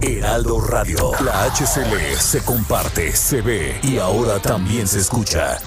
[0.00, 1.12] Heraldo Radio.
[1.24, 5.58] La HCL se comparte, se ve y ahora también se escucha.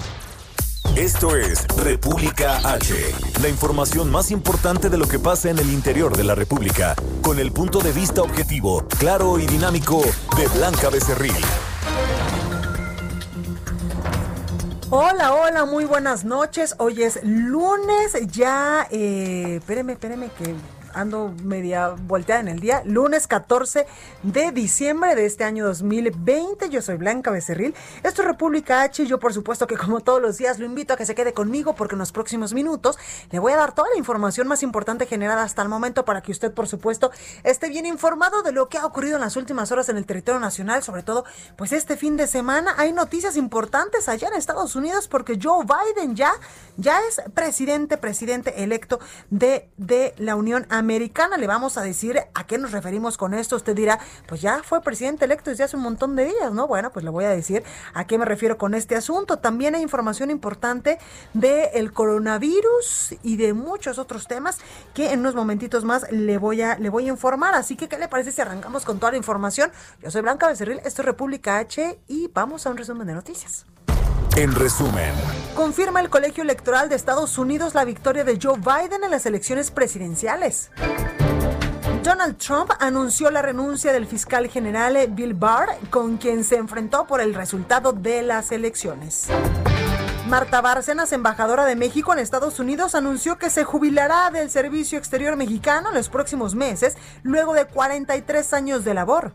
[0.96, 2.94] Esto es República H,
[3.42, 7.38] la información más importante de lo que pasa en el interior de la República, con
[7.38, 10.02] el punto de vista objetivo, claro y dinámico
[10.36, 11.44] de Blanca Becerril.
[14.90, 16.74] Hola, hola, muy buenas noches.
[16.78, 20.56] Hoy es lunes, ya, eh, espéreme, espéreme que
[20.94, 23.86] ando media volteada en el día, lunes 14
[24.22, 26.68] de diciembre de este año 2020.
[26.70, 27.74] Yo soy Blanca Becerril.
[28.02, 29.06] Esto es República H.
[29.06, 31.74] Yo, por supuesto, que como todos los días, lo invito a que se quede conmigo
[31.74, 32.98] porque en los próximos minutos
[33.30, 36.32] le voy a dar toda la información más importante generada hasta el momento para que
[36.32, 37.10] usted, por supuesto,
[37.44, 40.40] esté bien informado de lo que ha ocurrido en las últimas horas en el territorio
[40.40, 41.24] nacional, sobre todo,
[41.56, 46.16] pues este fin de semana hay noticias importantes allá en Estados Unidos porque Joe Biden
[46.16, 46.32] ya,
[46.76, 50.79] ya es presidente, presidente electo de, de la Unión Americana.
[50.82, 53.56] Le vamos a decir a qué nos referimos con esto.
[53.56, 56.66] Usted dirá, pues ya fue presidente electo desde hace un montón de días, ¿no?
[56.66, 59.36] Bueno, pues le voy a decir a qué me refiero con este asunto.
[59.38, 60.98] También hay información importante
[61.34, 64.58] del coronavirus y de muchos otros temas
[64.94, 67.54] que en unos momentitos más le voy a, le voy a informar.
[67.54, 69.70] Así que, ¿qué le parece si arrancamos con toda la información?
[70.02, 73.66] Yo soy Blanca Becerril, esto es República H y vamos a un resumen de noticias.
[74.36, 75.12] En resumen,
[75.54, 79.70] Confirma el Colegio Electoral de Estados Unidos la victoria de Joe Biden en las elecciones
[79.70, 80.70] presidenciales.
[82.02, 87.20] Donald Trump anunció la renuncia del fiscal general Bill Barr, con quien se enfrentó por
[87.20, 89.26] el resultado de las elecciones.
[90.28, 95.36] Marta Bárcenas, embajadora de México en Estados Unidos, anunció que se jubilará del Servicio Exterior
[95.36, 99.34] Mexicano en los próximos meses, luego de 43 años de labor.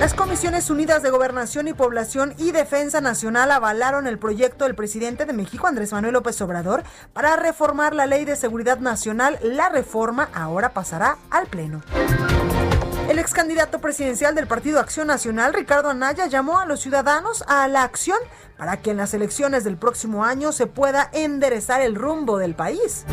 [0.00, 5.26] Las Comisiones Unidas de Gobernación y Población y Defensa Nacional avalaron el proyecto del presidente
[5.26, 9.40] de México, Andrés Manuel López Obrador, para reformar la Ley de Seguridad Nacional.
[9.42, 11.82] La reforma ahora pasará al Pleno.
[13.08, 17.66] El ex candidato presidencial del Partido Acción Nacional, Ricardo Anaya, llamó a los ciudadanos a
[17.66, 18.18] la acción
[18.56, 23.04] para que en las elecciones del próximo año se pueda enderezar el rumbo del país.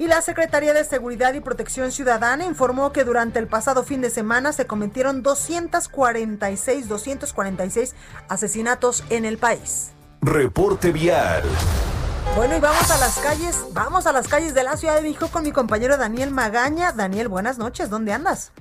[0.00, 4.10] Y la Secretaría de Seguridad y Protección Ciudadana informó que durante el pasado fin de
[4.10, 7.96] semana se cometieron 246, 246
[8.28, 9.90] asesinatos en el país.
[10.20, 11.42] reporte vial.
[12.36, 15.28] Bueno, y vamos a las calles, vamos a las calles de la Ciudad de México
[15.32, 16.92] con mi compañero Daniel Magaña.
[16.92, 18.52] Daniel, buenas noches, ¿dónde andas?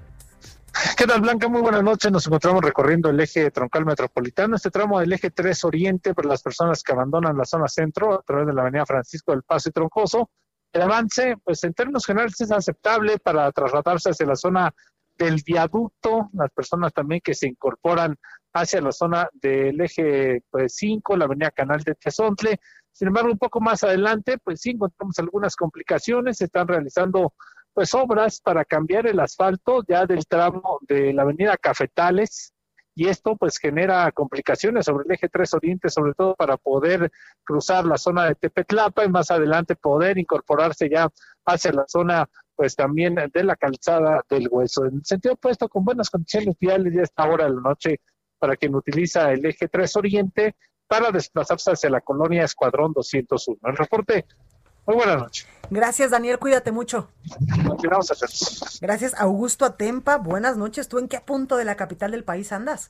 [0.95, 1.47] ¿Qué tal, Blanca?
[1.47, 2.11] Muy buenas noches.
[2.11, 6.41] Nos encontramos recorriendo el eje troncal metropolitano, este tramo del eje 3 Oriente para las
[6.41, 9.71] personas que abandonan la zona centro a través de la avenida Francisco del Paso y
[9.71, 10.29] Troncoso.
[10.73, 14.73] El avance, pues en términos generales es aceptable para trasladarse hacia la zona
[15.17, 18.15] del viaducto, las personas también que se incorporan
[18.53, 22.59] hacia la zona del eje pues, 5, la avenida Canal de Tezontle.
[22.91, 27.33] Sin embargo, un poco más adelante, pues sí encontramos algunas complicaciones, se están realizando
[27.73, 32.53] pues obras para cambiar el asfalto ya del tramo de la avenida Cafetales
[32.97, 37.11] y esto pues genera complicaciones sobre el eje 3 Oriente, sobre todo para poder
[37.43, 41.07] cruzar la zona de Tepetlapa y más adelante poder incorporarse ya
[41.45, 44.85] hacia la zona pues también de la calzada del hueso.
[44.85, 48.01] En el sentido opuesto, con buenas condiciones viales ya esta hora de la noche
[48.39, 50.55] para quien utiliza el eje 3 Oriente
[50.87, 53.59] para desplazarse hacia la colonia Escuadrón 201.
[53.63, 54.25] El reporte,
[54.87, 55.47] muy buenas noches.
[55.69, 57.09] Gracias, Daniel, cuídate mucho.
[57.67, 58.29] Continuamos a hacer.
[58.81, 60.17] Gracias, Augusto Atempa.
[60.17, 60.87] Buenas noches.
[60.87, 62.89] ¿Tú en qué punto de la capital del país andas?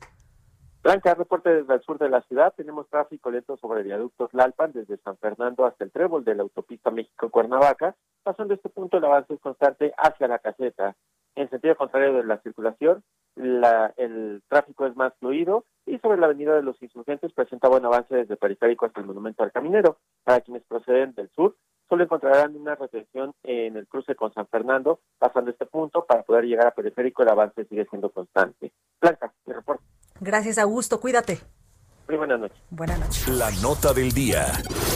[0.83, 2.53] Blanca, reporte desde el sur de la ciudad.
[2.55, 6.43] Tenemos tráfico lento sobre el viaducto Tlalpan, desde San Fernando hasta el trébol de la
[6.43, 7.95] autopista México-Cuernavaca.
[8.23, 10.95] Pasando este punto, el avance es constante hacia la caseta.
[11.35, 13.03] En sentido contrario de la circulación,
[13.35, 17.85] la, el tráfico es más fluido y sobre la avenida de los insurgentes presenta buen
[17.85, 19.97] avance desde el periférico hasta el monumento al caminero.
[20.23, 21.55] Para quienes proceden del sur,
[21.89, 26.45] solo encontrarán una retención en el cruce con San Fernando, pasando este punto para poder
[26.45, 28.71] llegar a periférico, el avance sigue siendo constante.
[29.01, 29.83] Blanca, mi reporte.
[30.19, 30.99] Gracias, Augusto.
[30.99, 31.39] Cuídate.
[32.07, 32.57] Muy buenas noches.
[32.69, 33.27] Buenas noches.
[33.27, 34.45] La nota del día.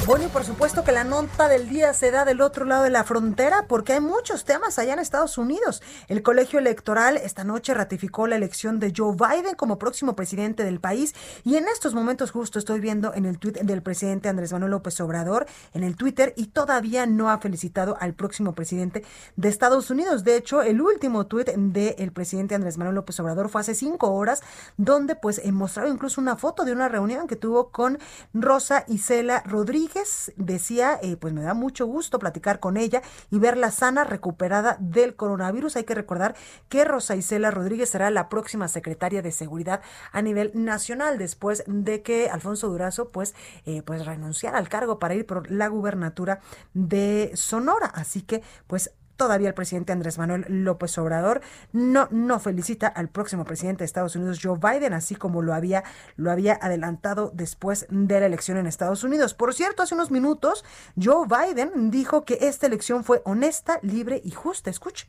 [0.05, 2.89] Bueno, y por supuesto que la nota del día se da del otro lado de
[2.89, 5.81] la frontera porque hay muchos temas allá en Estados Unidos.
[6.07, 10.79] El colegio electoral esta noche ratificó la elección de Joe Biden como próximo presidente del
[10.79, 11.13] país
[11.43, 14.97] y en estos momentos justo estoy viendo en el tweet del presidente Andrés Manuel López
[15.01, 19.03] Obrador en el Twitter y todavía no ha felicitado al próximo presidente
[19.35, 20.23] de Estados Unidos.
[20.23, 24.41] De hecho, el último tweet del presidente Andrés Manuel López Obrador fue hace cinco horas
[24.77, 27.97] donde pues mostraba incluso una foto de una reunión reunión que tuvo con
[28.33, 30.31] Rosa Isela Rodríguez.
[30.35, 33.01] Decía, eh, pues me da mucho gusto platicar con ella
[33.31, 35.77] y verla sana, recuperada del coronavirus.
[35.77, 36.35] Hay que recordar
[36.69, 39.81] que Rosa Isela Rodríguez será la próxima secretaria de Seguridad
[40.11, 43.33] a nivel nacional después de que Alfonso Durazo pues,
[43.65, 46.39] eh, pues renunciara al cargo para ir por la gubernatura
[46.75, 47.87] de Sonora.
[47.87, 48.91] Así que pues
[49.21, 51.41] Todavía el presidente Andrés Manuel López Obrador
[51.73, 55.83] no, no felicita al próximo presidente de Estados Unidos, Joe Biden, así como lo había,
[56.15, 59.35] lo había adelantado después de la elección en Estados Unidos.
[59.35, 60.65] Por cierto, hace unos minutos,
[60.99, 64.71] Joe Biden dijo que esta elección fue honesta, libre y justa.
[64.71, 65.07] Escuche.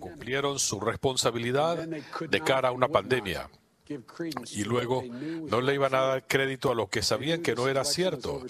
[0.00, 3.48] Cumplieron su responsabilidad de cara a una pandemia
[4.52, 7.84] y luego no le iban a dar crédito a lo que sabían que no era
[7.84, 8.42] cierto.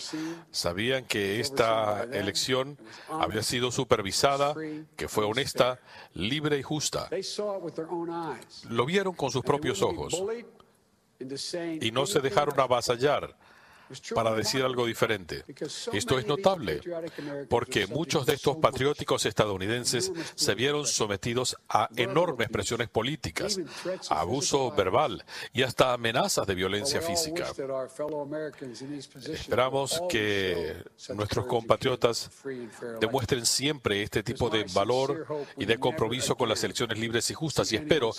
[0.51, 2.79] Sabían que esta elección
[3.09, 4.55] había sido supervisada,
[4.97, 5.81] que fue honesta,
[6.15, 7.09] libre y justa.
[8.69, 10.23] Lo vieron con sus propios ojos
[11.81, 13.37] y no se dejaron avasallar
[14.15, 15.45] para decir algo diferente.
[15.93, 16.81] Esto es notable
[17.49, 23.59] porque muchos de estos patrióticos estadounidenses se vieron sometidos a enormes presiones políticas,
[24.09, 27.53] abuso verbal y hasta amenazas de violencia física.
[29.27, 30.85] Esperamos que
[31.15, 32.31] nuestros compatriotas
[33.01, 35.27] demuestren siempre este tipo de valor
[35.57, 38.13] y de compromiso con las elecciones libres y justas y espero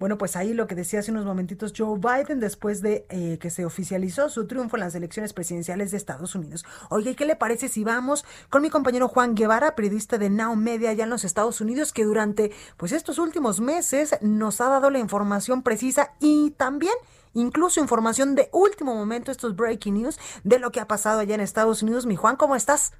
[0.00, 3.50] bueno, pues ahí lo que decía hace unos momentitos Joe Biden después de eh, que
[3.50, 6.64] se oficializó su triunfo en las elecciones presidenciales de Estados Unidos.
[6.88, 10.88] Oye, ¿qué le parece si vamos con mi compañero Juan Guevara, periodista de Now Media
[10.88, 14.98] allá en los Estados Unidos, que durante pues estos últimos meses nos ha dado la
[14.98, 16.94] información precisa y también
[17.34, 21.42] incluso información de último momento, estos breaking news de lo que ha pasado allá en
[21.42, 22.06] Estados Unidos.
[22.06, 22.92] Mi Juan, ¿cómo estás?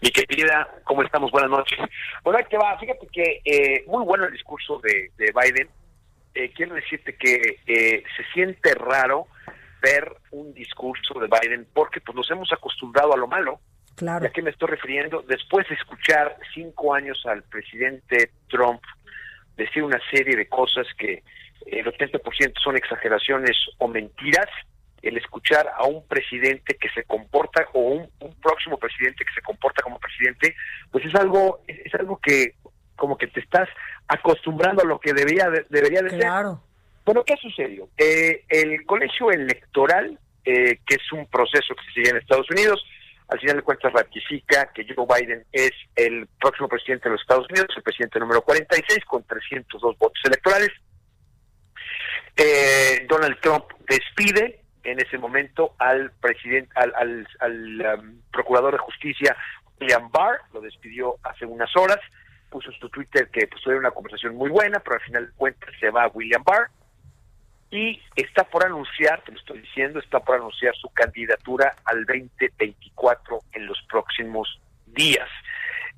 [0.00, 1.30] Mi querida, ¿cómo estamos?
[1.30, 1.78] Buenas noches.
[2.22, 5.68] Hola, que va, fíjate que eh, muy bueno el discurso de, Biden.
[6.34, 9.26] Eh, quiero decirte que eh, se siente raro
[9.80, 13.60] ver un discurso de Biden porque pues nos hemos acostumbrado a lo malo.
[13.94, 14.24] Claro.
[14.24, 15.22] ¿Ya que me estoy refiriendo?
[15.22, 18.82] Después de escuchar cinco años al presidente Trump
[19.56, 21.22] decir una serie de cosas que
[21.66, 24.48] el 80% son exageraciones o mentiras,
[25.08, 28.10] el escuchar a un presidente que se comporta o un,
[28.42, 30.54] próximo presidente que se comporta como presidente,
[30.90, 32.54] pues es algo es algo que
[32.94, 33.68] como que te estás
[34.08, 36.52] acostumbrando a lo que debería debería de claro.
[36.52, 36.66] ser.
[37.04, 37.88] Bueno, ¿qué sucedió?
[37.96, 42.84] Eh, el colegio electoral, eh, que es un proceso que se sigue en Estados Unidos,
[43.28, 47.46] al final de cuentas ratifica que Joe Biden es el próximo presidente de los Estados
[47.50, 50.70] Unidos, el presidente número 46 con 302 votos electorales.
[52.36, 57.26] Eh, Donald Trump despide en ese momento al presidente, al,
[57.98, 59.36] um, procurador de justicia
[59.80, 61.98] William Barr, lo despidió hace unas horas,
[62.50, 65.70] puso en su Twitter que pues una conversación muy buena, pero al final de cuentas
[65.80, 66.70] se va a William Barr
[67.70, 73.40] y está por anunciar, te lo estoy diciendo, está por anunciar su candidatura al 2024
[73.52, 75.28] en los próximos días.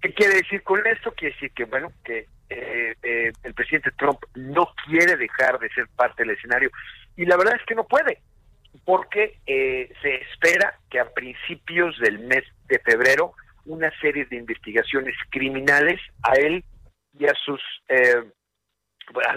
[0.01, 1.13] ¿Qué quiere decir con esto?
[1.13, 5.87] Quiere decir que, bueno, que eh, eh, el presidente Trump no quiere dejar de ser
[5.95, 6.71] parte del escenario
[7.17, 8.23] y la verdad es que no puede
[8.89, 13.35] porque eh, se espera que a principios del mes de febrero
[13.67, 16.65] una serie de investigaciones criminales a él
[17.13, 18.25] y a sus eh,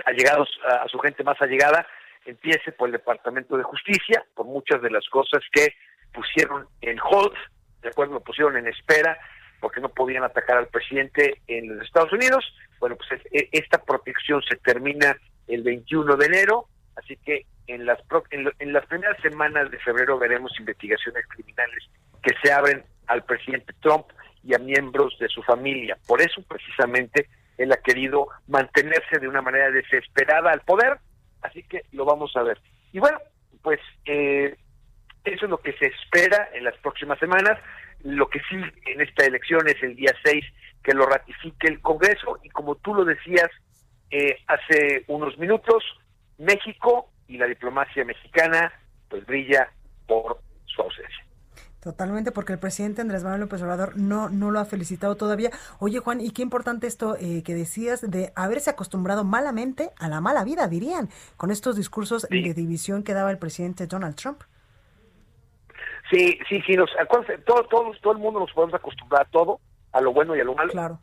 [0.05, 1.85] allegados, a, su gente más allegada,
[2.23, 5.73] empiece por el Departamento de Justicia, por muchas de las cosas que
[6.13, 7.35] pusieron en hold,
[7.81, 9.19] de acuerdo, lo pusieron en espera,
[9.59, 12.55] porque no podían atacar al presidente en los Estados Unidos.
[12.79, 15.13] Bueno, pues e, esta protección se termina
[15.47, 17.99] el 21 de enero, así que en las,
[18.31, 21.89] en, las primeras semanas de febrero veremos investigaciones criminales
[22.21, 24.05] que se abren al presidente Trump
[24.43, 25.97] y a miembros de su familia.
[26.07, 30.97] Por eso, precisamente, él ha querido mantenerse de una manera desesperada al poder,
[31.41, 32.59] así que lo vamos a ver.
[32.91, 33.19] Y bueno,
[33.61, 34.55] pues eh,
[35.23, 37.57] eso es lo que se espera en las próximas semanas.
[38.03, 38.55] Lo que sí
[38.87, 40.43] en esta elección es el día 6
[40.83, 43.49] que lo ratifique el Congreso y como tú lo decías
[44.09, 45.83] eh, hace unos minutos,
[46.39, 48.71] México y la diplomacia mexicana
[49.09, 49.71] pues brilla
[50.07, 51.25] por su ausencia.
[51.81, 55.49] Totalmente, porque el presidente Andrés Manuel López Obrador no, no lo ha felicitado todavía.
[55.79, 60.21] Oye, Juan, y qué importante esto eh, que decías de haberse acostumbrado malamente a la
[60.21, 64.43] mala vida, dirían, con estos discursos de división que daba el presidente Donald Trump.
[66.11, 66.91] Sí, sí, sí, nos,
[67.45, 69.59] todo, todo, todo el mundo nos podemos acostumbrar a todo,
[69.93, 70.71] a lo bueno y a lo malo.
[70.71, 70.99] Claro.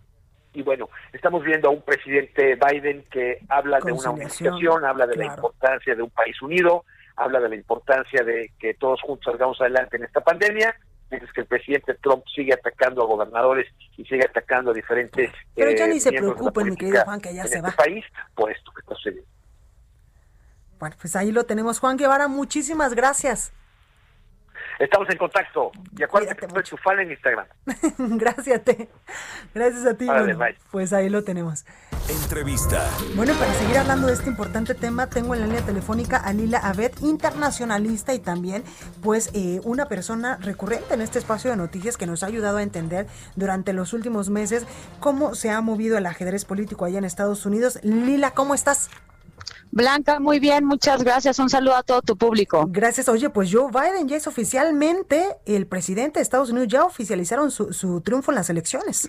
[0.52, 5.16] Y bueno, estamos viendo a un presidente Biden que habla de una unificación, habla de
[5.16, 6.84] la importancia de un país unido,
[7.16, 10.74] habla de la importancia de que todos juntos salgamos adelante en esta pandemia,
[11.10, 15.70] mientras que el presidente Trump sigue atacando a gobernadores y sigue atacando a diferentes Pero
[15.72, 17.76] ya ni eh, se preocupen, mi querido Juan, que ya se este va.
[17.76, 19.28] país por esto que está sucediendo.
[20.78, 21.80] Bueno, pues ahí lo tenemos.
[21.80, 23.52] Juan Guevara, muchísimas gracias.
[24.78, 25.72] Estamos en contacto.
[25.96, 27.46] Y acuérdate que soy tu fan en Instagram.
[27.98, 28.88] Gracias, te.
[29.54, 30.06] Gracias a ti.
[30.70, 31.64] pues ahí lo tenemos.
[32.08, 32.88] Entrevista.
[33.16, 36.58] Bueno, para seguir hablando de este importante tema, tengo en la línea telefónica a Lila
[36.58, 38.62] Abed, internacionalista y también,
[39.02, 42.62] pues, eh, una persona recurrente en este espacio de noticias que nos ha ayudado a
[42.62, 43.06] entender
[43.36, 44.64] durante los últimos meses
[45.00, 47.80] cómo se ha movido el ajedrez político allá en Estados Unidos.
[47.82, 48.88] Lila, ¿cómo estás?
[49.78, 51.38] Blanca, muy bien, muchas gracias.
[51.38, 52.66] Un saludo a todo tu público.
[52.68, 53.08] Gracias.
[53.08, 57.72] Oye, pues Joe Biden ya es oficialmente el presidente de Estados Unidos, ya oficializaron su,
[57.72, 59.08] su triunfo en las elecciones.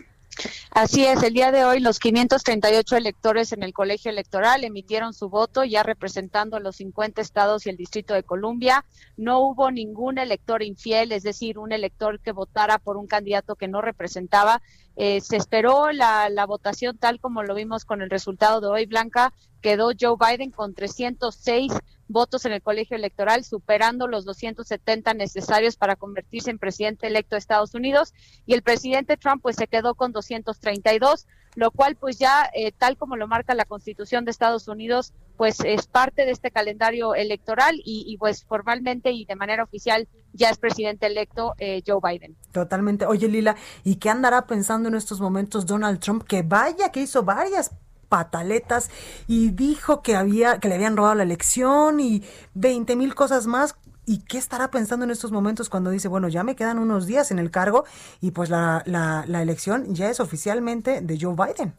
[0.71, 5.27] Así es, el día de hoy los 538 electores en el colegio electoral emitieron su
[5.27, 8.85] voto ya representando los 50 estados y el Distrito de Columbia.
[9.17, 13.67] No hubo ningún elector infiel, es decir, un elector que votara por un candidato que
[13.67, 14.61] no representaba.
[15.01, 18.85] Eh, se esperó la, la votación tal como lo vimos con el resultado de hoy,
[18.85, 19.33] Blanca.
[19.61, 21.71] Quedó Joe Biden con 306
[22.09, 27.39] votos en el colegio electoral, superando los 270 necesarios para convertirse en presidente electo de
[27.39, 28.13] Estados Unidos.
[28.45, 31.27] Y el presidente Trump pues se quedó con 232,
[31.59, 35.59] lo cual pues ya eh, tal como lo marca la Constitución de Estados Unidos, pues
[35.59, 40.57] es parte de este calendario electoral y, pues formalmente y de manera oficial ya es
[40.57, 42.35] presidente electo eh, Joe Biden.
[42.51, 43.05] Totalmente.
[43.05, 46.23] Oye Lila, ¿y qué andará pensando en estos momentos Donald Trump?
[46.23, 47.71] Que vaya, que hizo varias
[48.07, 48.89] pataletas
[49.27, 52.23] y dijo que había que le habían robado la elección y
[52.53, 53.75] 20 mil cosas más.
[54.09, 57.29] ¿Y qué estará pensando en estos momentos cuando dice, bueno, ya me quedan unos días
[57.29, 57.85] en el cargo
[58.21, 58.83] y pues la,
[59.27, 61.75] elección ya es oficialmente de Joe Biden?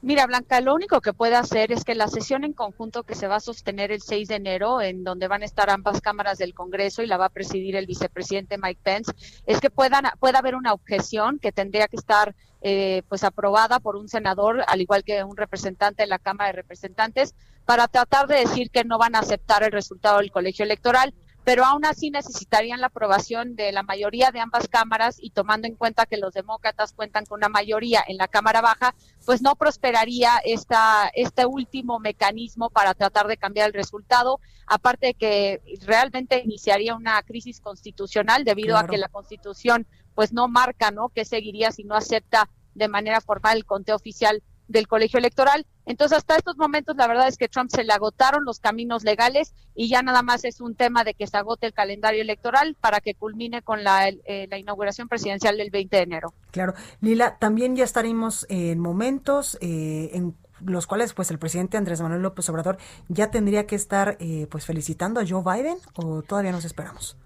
[0.00, 3.26] Mira, Blanca, lo único que puede hacer es que la sesión en conjunto que se
[3.28, 6.54] va a sostener el 6 de enero, en donde van a estar ambas cámaras del
[6.54, 9.12] Congreso y la va a presidir el vicepresidente Mike Pence,
[9.44, 13.96] es que puedan, pueda haber una objeción que tendría que estar eh, pues aprobada por
[13.96, 17.34] un senador, al igual que un representante de la Cámara de Representantes,
[17.66, 21.64] para tratar de decir que no van a aceptar el resultado del colegio electoral pero
[21.64, 26.06] aún así necesitarían la aprobación de la mayoría de ambas cámaras y tomando en cuenta
[26.06, 28.94] que los demócratas cuentan con una mayoría en la Cámara Baja,
[29.26, 35.14] pues no prosperaría esta, este último mecanismo para tratar de cambiar el resultado, aparte de
[35.14, 41.10] que realmente iniciaría una crisis constitucional debido a que la Constitución pues no marca, ¿no?
[41.10, 45.66] que seguiría si no acepta de manera formal el conteo oficial del colegio electoral.
[45.86, 49.54] Entonces, hasta estos momentos, la verdad es que Trump se le agotaron los caminos legales
[49.74, 53.00] y ya nada más es un tema de que se agote el calendario electoral para
[53.00, 56.34] que culmine con la, eh, la inauguración presidencial del 20 de enero.
[56.50, 56.74] Claro.
[57.00, 62.22] Lila, también ya estaremos en momentos eh, en los cuales pues el presidente Andrés Manuel
[62.22, 66.64] López Obrador ya tendría que estar eh, pues felicitando a Joe Biden o todavía nos
[66.64, 67.16] esperamos.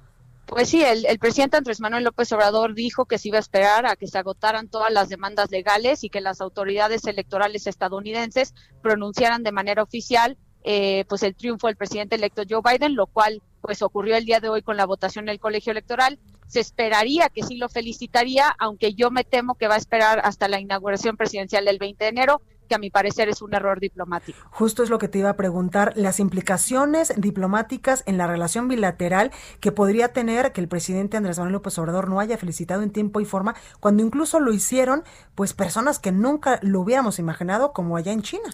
[0.49, 3.97] Pues sí, el, presidente Andrés Manuel López Obrador dijo que se iba a esperar a
[3.97, 9.53] que se agotaran todas las demandas legales y que las autoridades electorales estadounidenses pronunciaran de
[9.53, 14.17] manera oficial eh, pues el triunfo del presidente electo Joe Biden, lo cual pues ocurrió
[14.17, 16.19] el día de hoy con la votación del colegio electoral.
[16.47, 20.49] Se esperaría que sí lo felicitaría, aunque yo me temo que va a esperar hasta
[20.49, 24.39] la inauguración presidencial del 20 de enero que a mi parecer es un error diplomático.
[24.51, 29.33] Justo es lo que te iba a preguntar, las implicaciones diplomáticas en la relación bilateral
[29.61, 33.21] que podría tener que el presidente Andrés Manuel López Obrador no haya felicitado en tiempo
[33.21, 35.03] y forma, cuando incluso lo hicieron
[35.35, 38.51] pues personas que nunca lo hubiéramos imaginado como allá en China.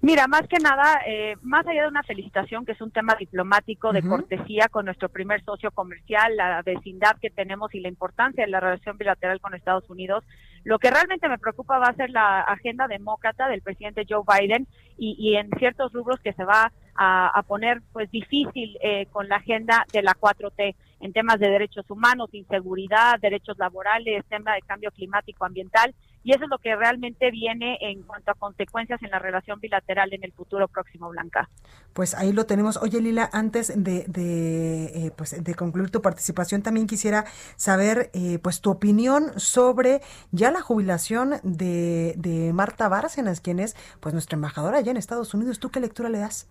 [0.00, 3.92] Mira, más que nada, eh, más allá de una felicitación, que es un tema diplomático
[3.92, 8.50] de cortesía con nuestro primer socio comercial, la vecindad que tenemos y la importancia de
[8.50, 10.22] la relación bilateral con Estados Unidos,
[10.68, 14.66] lo que realmente me preocupa va a ser la agenda demócrata del presidente Joe Biden
[14.98, 19.36] y, y en ciertos rubros que se va a, poner pues difícil eh, con la
[19.36, 24.90] agenda de la 4T en temas de derechos humanos, inseguridad, derechos laborales, tema de cambio
[24.90, 25.94] climático ambiental
[26.24, 30.12] y eso es lo que realmente viene en cuanto a consecuencias en la relación bilateral
[30.12, 31.48] en el futuro próximo, Blanca.
[31.92, 32.76] Pues ahí lo tenemos.
[32.76, 37.24] Oye, Lila, antes de, de, eh, pues de concluir tu participación, también quisiera
[37.56, 40.00] saber eh, pues tu opinión sobre
[40.32, 45.34] ya la jubilación de, de Marta Bárcenas, quien es pues nuestra embajadora allá en Estados
[45.34, 45.58] Unidos.
[45.58, 46.48] ¿Tú qué lectura le das?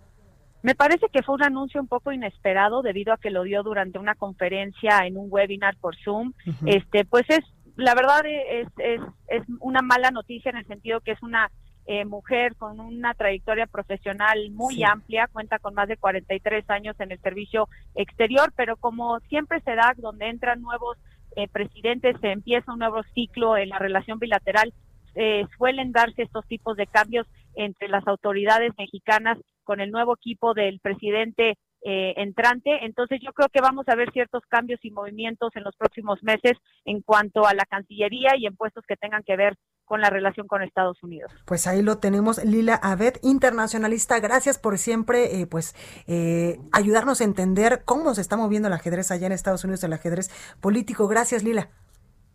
[0.63, 3.99] Me parece que fue un anuncio un poco inesperado debido a que lo dio durante
[3.99, 6.33] una conferencia en un webinar por Zoom.
[6.65, 7.45] Este, pues es
[7.77, 11.49] la verdad es, es, es una mala noticia en el sentido que es una
[11.89, 17.13] eh, mujer con una trayectoria profesional muy amplia, cuenta con más de 43 años en
[17.13, 20.97] el servicio exterior, pero como siempre se da, donde entran nuevos
[21.37, 24.73] eh, presidentes, se empieza un nuevo ciclo en la relación bilateral,
[25.15, 30.53] eh, suelen darse estos tipos de cambios entre las autoridades mexicanas con el nuevo equipo
[30.53, 32.85] del presidente eh, entrante.
[32.85, 36.57] Entonces yo creo que vamos a ver ciertos cambios y movimientos en los próximos meses
[36.85, 40.47] en cuanto a la Cancillería y en puestos que tengan que ver con la relación
[40.47, 41.31] con Estados Unidos.
[41.45, 44.19] Pues ahí lo tenemos, Lila Abed, internacionalista.
[44.19, 45.75] Gracias por siempre, eh, pues,
[46.07, 49.93] eh, ayudarnos a entender cómo se está moviendo el ajedrez allá en Estados Unidos, el
[49.93, 50.29] ajedrez
[50.59, 51.07] político.
[51.07, 51.69] Gracias, Lila.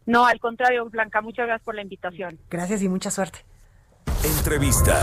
[0.06, 2.38] No, al contrario, Blanca, muchas gracias por la invitación.
[2.50, 3.40] Gracias y mucha suerte.
[4.24, 5.02] Entrevista.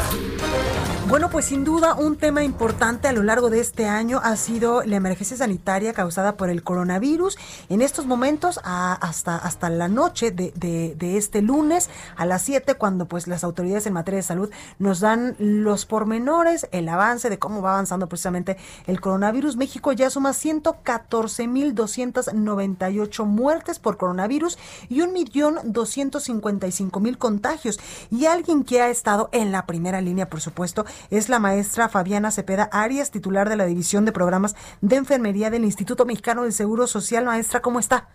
[1.10, 4.84] Bueno, pues sin duda un tema importante a lo largo de este año ha sido
[4.84, 7.36] la emergencia sanitaria causada por el coronavirus.
[7.68, 13.28] En estos momentos, hasta, hasta la noche de, este lunes a las 7, cuando pues
[13.28, 17.72] las autoridades en materia de salud nos dan los pormenores, el avance de cómo va
[17.72, 19.58] avanzando precisamente el coronavirus.
[19.58, 24.60] México ya suma 114.298 muertes por coronavirus
[24.90, 27.80] y 1.255.000 contagios.
[28.12, 32.32] Y alguien que ha estado en la primera línea, por supuesto, es la maestra Fabiana
[32.32, 36.86] Cepeda Arias, titular de la División de Programas de Enfermería del Instituto Mexicano del Seguro
[36.86, 37.25] Social.
[37.25, 38.08] Maestra, ¿cómo está?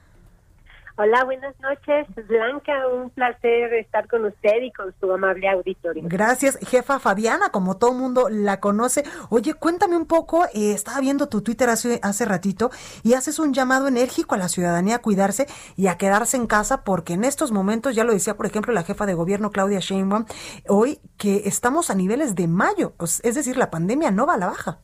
[0.97, 2.87] Hola, buenas noches, Blanca.
[2.87, 6.05] Un placer estar con usted y con su amable auditorio.
[6.07, 9.03] Gracias, jefa Fabiana, como todo mundo la conoce.
[9.29, 12.71] Oye, cuéntame un poco, eh, estaba viendo tu Twitter hace, hace ratito
[13.03, 16.85] y haces un llamado enérgico a la ciudadanía a cuidarse y a quedarse en casa
[16.85, 20.27] porque en estos momentos, ya lo decía por ejemplo la jefa de gobierno Claudia Sheinbaum,
[20.69, 24.47] hoy que estamos a niveles de mayo, es decir, la pandemia no va a la
[24.47, 24.79] baja.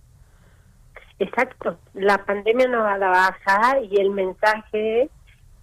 [1.21, 5.09] Exacto, la pandemia no va a la baja y el mensaje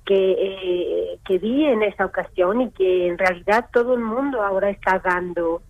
[0.07, 4.69] que, eh, que vi en esa ocasión y que en realidad todo el mundo ahora
[4.69, 5.61] está dando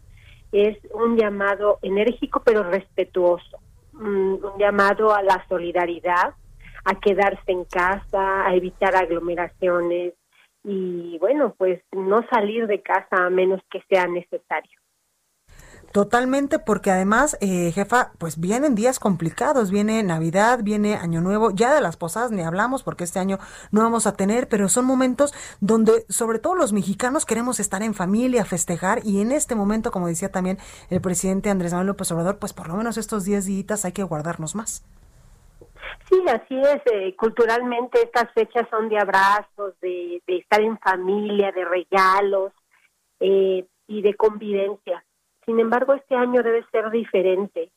[0.51, 3.57] es un llamado enérgico pero respetuoso,
[3.93, 6.35] un, llamado a la solidaridad,
[6.85, 10.13] a quedarse en casa, a evitar aglomeraciones
[10.63, 14.79] y bueno, pues no salir de casa a menos que sea necesario.
[15.91, 21.73] Totalmente, porque además, eh, jefa, pues vienen días complicados, viene Navidad, viene Año Nuevo, ya
[21.73, 23.39] de las posadas ni hablamos porque este año
[23.71, 27.93] no vamos a tener, pero son momentos donde sobre todo los mexicanos queremos estar en
[27.93, 30.57] familia, festejar y en este momento, como decía también
[30.89, 34.03] el presidente Andrés Manuel López Obrador, pues por lo menos estos 10 días hay que
[34.03, 34.85] guardarnos más.
[36.09, 36.81] Sí, así es.
[36.93, 42.53] Eh, culturalmente estas fechas son de abrazos, de, estar en familia, de regalos
[43.19, 45.03] eh, y de convivencia.
[45.47, 47.71] Sin embargo, este año debe ser diferente.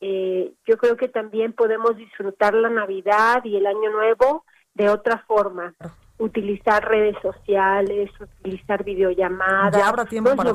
[0.00, 5.18] Eh, yo creo que también podemos disfrutar la Navidad y el Año Nuevo de otra
[5.26, 5.74] forma.
[6.16, 9.76] Utilizar redes sociales, utilizar videollamadas.
[9.76, 10.52] Ya habrá tiempo para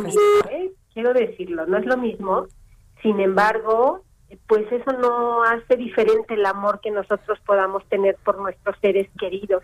[0.49, 0.71] ¿eh?
[0.91, 2.47] Quiero decirlo, no es lo mismo.
[3.03, 4.01] Sin embargo,
[4.47, 9.63] pues eso no hace diferente el amor que nosotros podamos tener por nuestros seres queridos.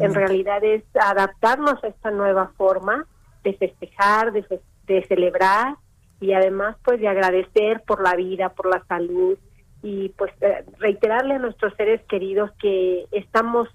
[0.00, 3.06] En realidad es adaptarnos a esta nueva forma
[3.44, 5.76] de festejar, de, de celebrar
[6.20, 9.38] y además pues de agradecer por la vida, por la salud
[9.82, 13.68] y pues eh, reiterarle a nuestros seres queridos que estamos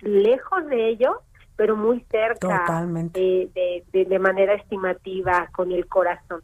[0.00, 1.16] lejos de ellos,
[1.56, 6.42] pero muy cerca de, de manera estimativa con el corazón.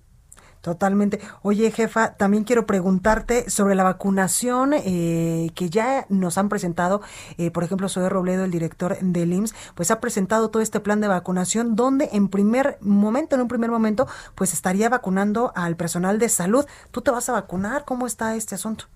[0.65, 1.19] Totalmente.
[1.43, 7.03] Oye, jefa, también quiero preguntarte sobre la vacunación eh, que ya nos han presentado.
[7.37, 11.03] Eh, por ejemplo, Zoe Robledo, el director del IMSS, pues ha presentado todo este plan
[11.03, 16.19] de vacunación donde en primer momento, en un primer momento, pues estaría vacunando al personal
[16.19, 16.65] de salud.
[16.91, 17.85] ¿Tú te vas a vacunar?
[17.85, 18.87] ¿Cómo está este asunto?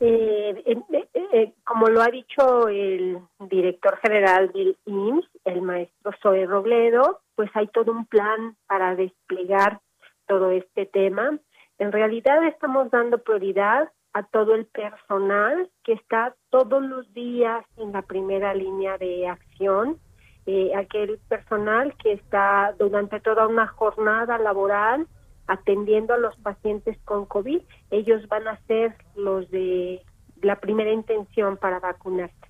[0.00, 7.48] Eh, como lo ha dicho el director general del IMSS, el maestro Zoe Robledo, pues
[7.54, 9.80] hay todo un plan para desplegar
[10.26, 11.38] todo este tema.
[11.78, 17.92] En realidad estamos dando prioridad a todo el personal que está todos los días en
[17.92, 19.98] la primera línea de acción,
[20.46, 25.06] eh, aquel personal que está durante toda una jornada laboral
[25.48, 27.60] atendiendo a los pacientes con COVID,
[27.90, 30.02] ellos van a ser los de
[30.42, 32.45] la primera intención para vacunarse.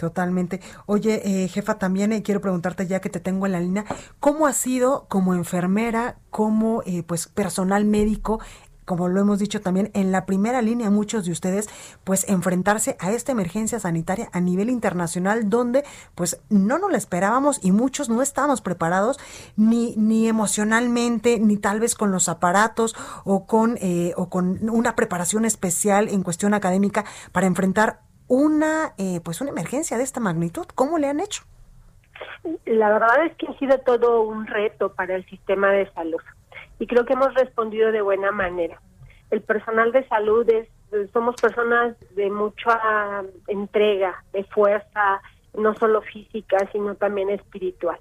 [0.00, 0.62] Totalmente.
[0.86, 3.84] Oye, eh, jefa, también eh, quiero preguntarte ya que te tengo en la línea,
[4.18, 8.40] ¿cómo ha sido como enfermera, como eh, pues personal médico
[8.86, 11.68] como lo hemos dicho también, en la primera línea muchos de ustedes,
[12.02, 15.84] pues enfrentarse a esta emergencia sanitaria a nivel internacional donde
[16.16, 19.20] pues no nos la esperábamos y muchos no estábamos preparados
[19.54, 24.96] ni, ni emocionalmente, ni tal vez con los aparatos o con, eh, o con una
[24.96, 30.64] preparación especial en cuestión académica para enfrentar una, eh, pues una emergencia de esta magnitud.
[30.76, 31.42] ¿Cómo le han hecho?
[32.64, 36.20] La verdad es que ha sido todo un reto para el sistema de salud
[36.78, 38.80] y creo que hemos respondido de buena manera.
[39.32, 40.68] El personal de salud es,
[41.12, 45.20] somos personas de mucha entrega, de fuerza,
[45.54, 47.98] no solo física, sino también espiritual.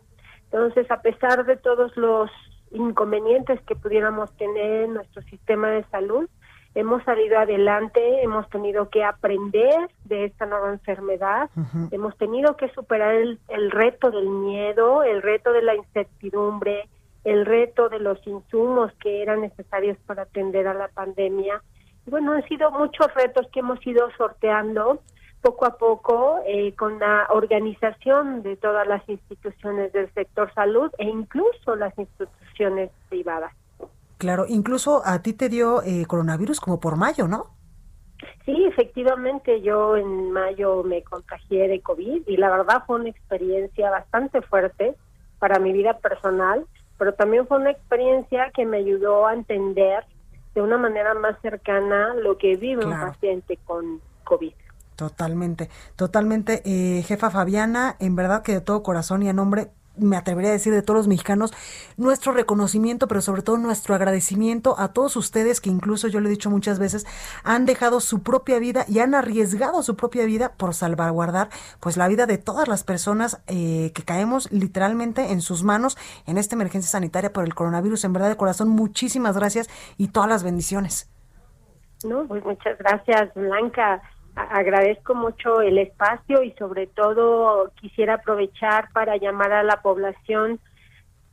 [0.51, 2.29] Entonces, a pesar de todos los
[2.71, 6.29] inconvenientes que pudiéramos tener en nuestro sistema de salud,
[6.75, 11.49] hemos salido adelante, hemos tenido que aprender de esta nueva enfermedad,
[11.91, 16.87] hemos tenido que superar el, reto del miedo, el reto de la incertidumbre,
[17.23, 21.61] el reto de los insumos que eran necesarios para atender a la pandemia.
[22.05, 25.01] bueno, han sido muchos retos que hemos ido sorteando
[25.41, 31.05] poco a poco eh, con la organización de todas las instituciones del sector salud e
[31.05, 33.53] incluso las instituciones privadas.
[34.19, 37.55] Claro, incluso a ti te dio eh, coronavirus como por mayo, ¿no?
[38.45, 43.89] Sí, efectivamente, yo en mayo me contagié de COVID y la verdad fue una experiencia
[43.89, 44.95] bastante fuerte
[45.39, 50.03] para mi vida personal, pero también fue una experiencia que me ayudó a entender
[50.53, 54.51] de una manera más cercana lo que vive un paciente con COVID.
[54.97, 56.61] Totalmente, totalmente.
[56.65, 60.53] Eh, jefa Fabiana, en verdad que de todo corazón y a nombre me atrevería a
[60.53, 61.53] decir de todos los mexicanos,
[61.97, 66.31] nuestro reconocimiento, pero sobre todo nuestro agradecimiento a todos ustedes que incluso yo lo he
[66.31, 67.05] dicho muchas veces,
[67.43, 72.07] han dejado su propia vida y han arriesgado su propia vida por salvaguardar pues la
[72.07, 76.89] vida de todas las personas eh, que caemos literalmente en sus manos en esta emergencia
[76.89, 78.03] sanitaria por el coronavirus.
[78.03, 81.09] En verdad de corazón, muchísimas gracias y todas las bendiciones.
[82.03, 84.01] No, pues muchas gracias, Blanca
[84.35, 90.59] agradezco mucho el espacio y sobre todo quisiera aprovechar para llamar a la población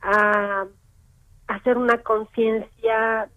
[0.01, 0.65] a
[1.47, 3.29] hacer una conciencia,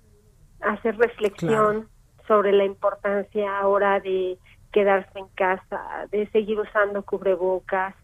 [0.60, 1.88] hacer reflexión
[2.26, 4.38] sobre la importancia ahora de
[4.72, 7.94] quedarse en casa, de seguir usando cubrebocas,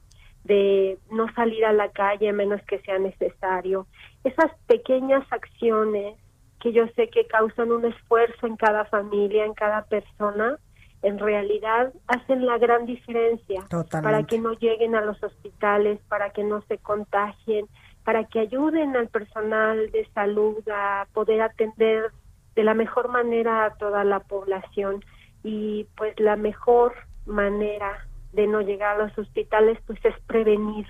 [0.44, 3.86] de no salir a la calle a menos que sea necesario.
[4.24, 6.16] Esas pequeñas acciones
[6.60, 10.58] que yo sé que causan un esfuerzo en cada familia, en cada persona,
[11.06, 16.42] en realidad hacen la gran diferencia para que no lleguen a los hospitales, para que
[16.42, 17.66] no se contagien,
[18.04, 22.10] para que ayuden al personal de salud a poder atender
[22.56, 25.04] de la mejor manera a toda la población
[25.44, 26.92] y pues la mejor
[27.24, 30.86] manera de no llegar a los hospitales pues es prevenir.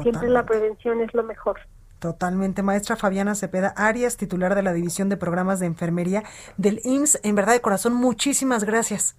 [0.00, 1.58] Siempre la prevención es lo mejor.
[1.98, 6.22] Totalmente, maestra Fabiana Cepeda Arias, titular de la División de Programas de Enfermería
[6.56, 7.20] del IMSS.
[7.24, 9.16] En verdad de corazón, muchísimas gracias.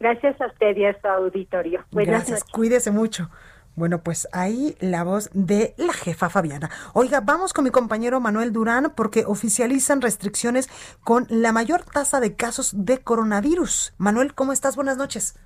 [0.00, 1.84] Gracias a usted y a su auditorio.
[1.90, 3.30] Buenas Gracias, cuídese mucho.
[3.76, 6.70] Bueno, pues ahí la voz de la jefa Fabiana.
[6.92, 10.68] Oiga, vamos con mi compañero Manuel Durán porque oficializan restricciones
[11.02, 13.94] con la mayor tasa de casos de coronavirus.
[13.98, 14.76] Manuel, ¿cómo estás?
[14.76, 15.36] Buenas noches.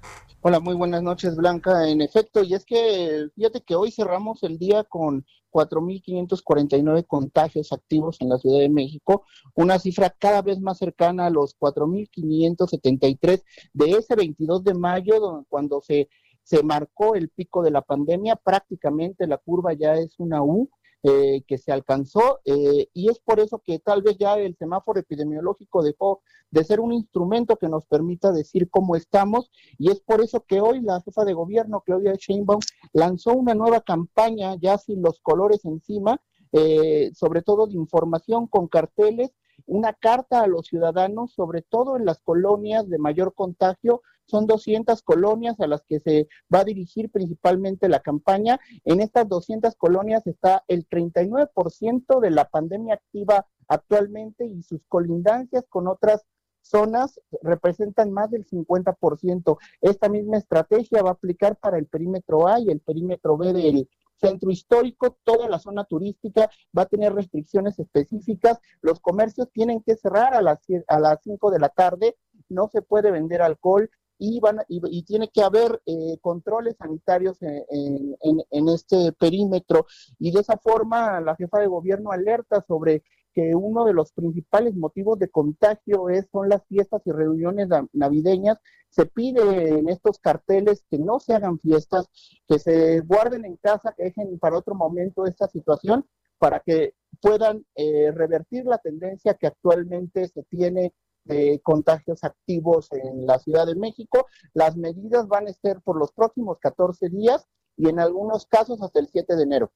[0.43, 1.89] Hola, muy buenas noches, Blanca.
[1.89, 8.21] En efecto, y es que fíjate que hoy cerramos el día con 4.549 contagios activos
[8.21, 13.91] en la Ciudad de México, una cifra cada vez más cercana a los 4.573 de
[13.91, 16.09] ese 22 de mayo, cuando se,
[16.43, 20.71] se marcó el pico de la pandemia, prácticamente la curva ya es una U
[21.05, 24.99] eh, que se alcanzó eh, y es por eso que tal vez ya el semáforo
[24.99, 30.21] epidemiológico dejó de ser un instrumento que nos permita decir cómo estamos y es por
[30.21, 32.59] eso que hoy la jefa de gobierno Claudia Sheinbaum
[32.93, 38.67] lanzó una nueva campaña ya sin los colores encima, eh, sobre todo de información con
[38.67, 39.31] carteles
[39.69, 44.03] una carta a los ciudadanos, sobre todo en las colonias de mayor contagio.
[44.25, 48.59] Son 200 colonias a las que se va a dirigir principalmente la campaña.
[48.85, 55.65] En estas 200 colonias está el 39% de la pandemia activa actualmente y sus colindancias
[55.69, 56.25] con otras
[56.63, 59.59] zonas representan más del 50%.
[59.81, 63.89] Esta misma estrategia va a aplicar para el perímetro A y el perímetro B del,
[64.19, 69.97] centro histórico, toda la zona turística va a tener restricciones específicas, los comercios tienen que
[69.97, 72.17] cerrar a las, a las 5 de la tarde,
[72.49, 78.17] no se puede vender alcohol y, van, y, tiene que haber eh, controles sanitarios en,
[78.51, 79.87] en, este perímetro.
[80.19, 83.05] Y de esa forma la jefa de gobierno alerta sobre
[83.39, 88.59] que uno de los principales motivos de contagio es, son las fiestas y reuniones navideñas.
[88.91, 92.09] Se pide en estos carteles que no se hagan fiestas,
[92.49, 96.05] que se guarden en casa, que dejen para otro momento esta situación,
[96.39, 103.25] para que puedan eh, revertir la tendencia que actualmente se tiene de contagios activos en
[103.25, 104.27] la Ciudad de México.
[104.53, 107.47] Las medidas van a ser por los próximos 14 días
[107.77, 109.71] y en algunos casos hasta el 7 de enero.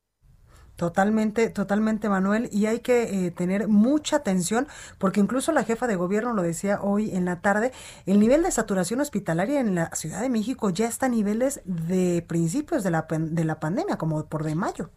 [0.77, 2.49] Totalmente, totalmente, Manuel.
[2.51, 4.67] Y hay que eh, tener mucha atención
[4.99, 7.73] porque incluso la jefa de gobierno lo decía hoy en la tarde,
[8.07, 12.25] el nivel de saturación hospitalaria en la Ciudad de México ya está a niveles de
[12.27, 14.91] principios de la, de la pandemia, como por de mayo.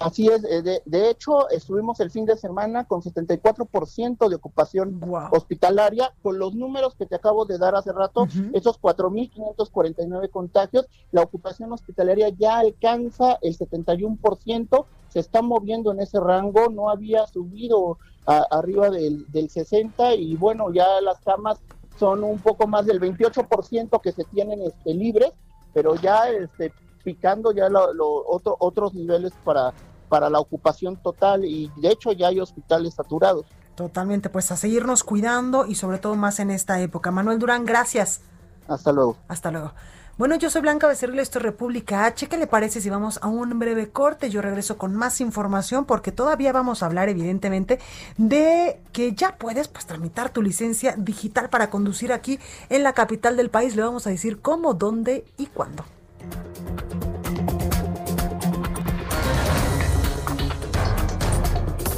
[0.00, 5.00] Así es, eh, de, de, hecho estuvimos el fin de semana con 74% de ocupación
[5.32, 11.22] hospitalaria, con los números que te acabo de dar hace rato, esos 4.549 contagios, la
[11.22, 17.98] ocupación hospitalaria ya alcanza el 71%, se está moviendo en ese rango, no había subido
[18.26, 21.60] arriba del, del 60 y bueno, ya las camas
[21.98, 25.32] son un poco más del 28% que se tienen este, libres,
[25.72, 26.72] pero ya este,
[27.08, 27.82] picando ya lo,
[28.26, 29.72] otro, otros niveles para
[30.10, 33.46] para la ocupación total y de hecho ya hay hospitales saturados.
[33.74, 37.10] Totalmente, pues a seguirnos cuidando y sobre todo más en esta época.
[37.10, 38.20] Manuel Durán, gracias.
[38.66, 39.16] Hasta luego.
[39.28, 39.72] Hasta luego.
[40.18, 42.26] Bueno, yo soy Blanca Becerril, esto es República H.
[42.26, 44.30] ¿Qué le parece si vamos a un breve corte?
[44.30, 47.78] Yo regreso con más información porque todavía vamos a hablar, evidentemente,
[48.16, 53.36] de que ya puedes pues tramitar tu licencia digital para conducir aquí en la capital
[53.36, 53.76] del país.
[53.76, 55.84] Le vamos a decir cómo, dónde y cuándo.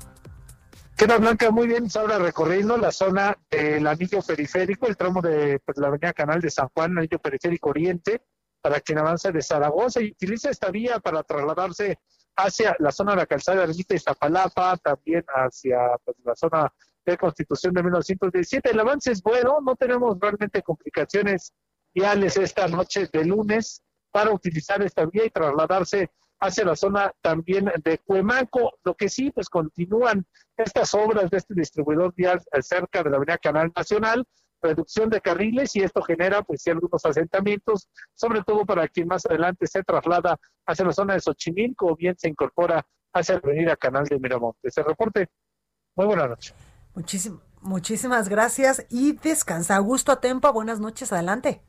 [0.95, 1.49] ¿Qué tal, Blanca?
[1.49, 6.13] Muy bien, ahora recorriendo la zona del anillo periférico, el tramo de pues, la avenida
[6.13, 8.21] Canal de San Juan, anillo periférico oriente,
[8.61, 11.97] para quien avance de Zaragoza y utiliza esta vía para trasladarse
[12.35, 16.71] hacia la zona de la calzada de y Iztapalapa, también hacia pues, la zona
[17.03, 18.69] de Constitución de 1917.
[18.69, 21.51] El avance es bueno, no tenemos realmente complicaciones
[21.99, 26.09] viales esta noche de lunes para utilizar esta vía y trasladarse
[26.39, 28.71] hacia la zona también de Cuemanco.
[28.85, 33.37] Lo que sí, pues continúan estas obras de este distribuidor vial cerca de la avenida
[33.37, 34.25] Canal Nacional,
[34.61, 39.67] reducción de carriles y esto genera pues algunos asentamientos, sobre todo para quien más adelante
[39.67, 44.05] se traslada hacia la zona de Xochimilco o bien se incorpora hacia la avenida Canal
[44.05, 44.61] de Miramontes.
[44.63, 45.27] Ese reporte,
[45.95, 46.53] muy buenas noches.
[47.61, 49.75] muchísimas gracias y descansa.
[49.75, 51.61] Augusto Atempa, buenas noches, adelante.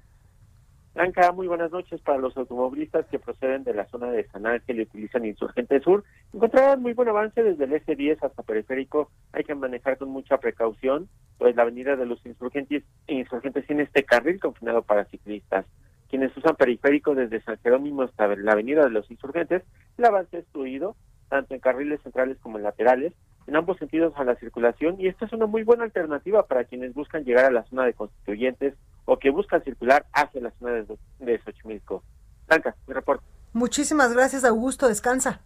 [0.92, 4.80] Blanca, muy buenas noches para los automovilistas que proceden de la zona de San Ángel
[4.80, 6.02] y utilizan Insurgente Sur.
[6.32, 9.08] Encontrarán muy buen avance desde el S10 hasta Periférico.
[9.32, 14.02] Hay que manejar con mucha precaución, pues la avenida de los Insurgentes, insurgentes tiene este
[14.02, 15.64] carril confinado para ciclistas.
[16.08, 19.62] Quienes usan Periférico desde San Jerónimo hasta la avenida de los Insurgentes,
[19.96, 20.96] el avance es fluido
[21.28, 23.14] tanto en carriles centrales como en laterales,
[23.46, 26.92] en ambos sentidos a la circulación y esta es una muy buena alternativa para quienes
[26.92, 30.98] buscan llegar a la zona de constituyentes o que buscan circular hacia la zona de,
[31.18, 32.02] de Xochimilco.
[32.46, 33.24] Blanca, mi reporte.
[33.52, 34.88] Muchísimas gracias, Augusto.
[34.88, 35.40] Descansa.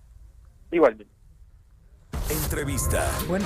[0.70, 1.12] Igualmente.
[2.30, 3.06] Entrevista.
[3.28, 3.44] Bueno,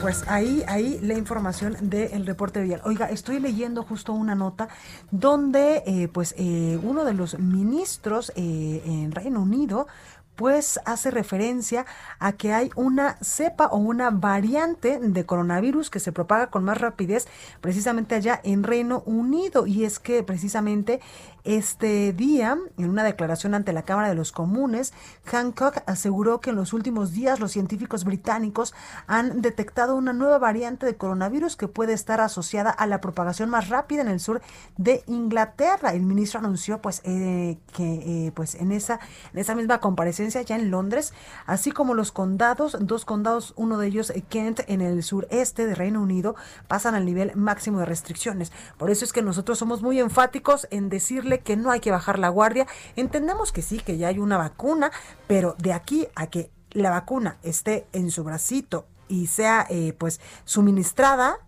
[0.00, 2.80] pues ahí, ahí la información del reporte vial.
[2.84, 4.68] Oiga, estoy leyendo justo una nota
[5.10, 9.88] donde, eh, pues, eh, uno de los ministros eh, en Reino Unido
[10.36, 11.86] pues hace referencia
[12.18, 16.80] a que hay una cepa o una variante de coronavirus que se propaga con más
[16.80, 17.26] rapidez
[17.60, 19.66] precisamente allá en Reino Unido.
[19.66, 21.00] Y es que precisamente
[21.44, 24.94] este día, en una declaración ante la Cámara de los Comunes,
[25.26, 28.74] Hancock aseguró que en los últimos días los científicos británicos
[29.06, 33.68] han detectado una nueva variante de coronavirus que puede estar asociada a la propagación más
[33.68, 34.40] rápida en el sur
[34.78, 35.92] de Inglaterra.
[35.92, 38.98] El ministro anunció pues eh, que eh, pues en esa
[39.32, 41.12] en esa misma comparecencia ya en Londres,
[41.46, 45.74] así como los condados, dos condados, uno de ellos eh, Kent en el sureste de
[45.74, 46.36] Reino Unido,
[46.68, 48.52] pasan al nivel máximo de restricciones.
[48.78, 52.18] Por eso es que nosotros somos muy enfáticos en decirle que no hay que bajar
[52.18, 52.66] la guardia.
[52.96, 54.90] Entendemos que sí, que ya hay una vacuna,
[55.26, 60.20] pero de aquí a que la vacuna esté en su bracito y sea eh, pues
[60.44, 61.38] suministrada,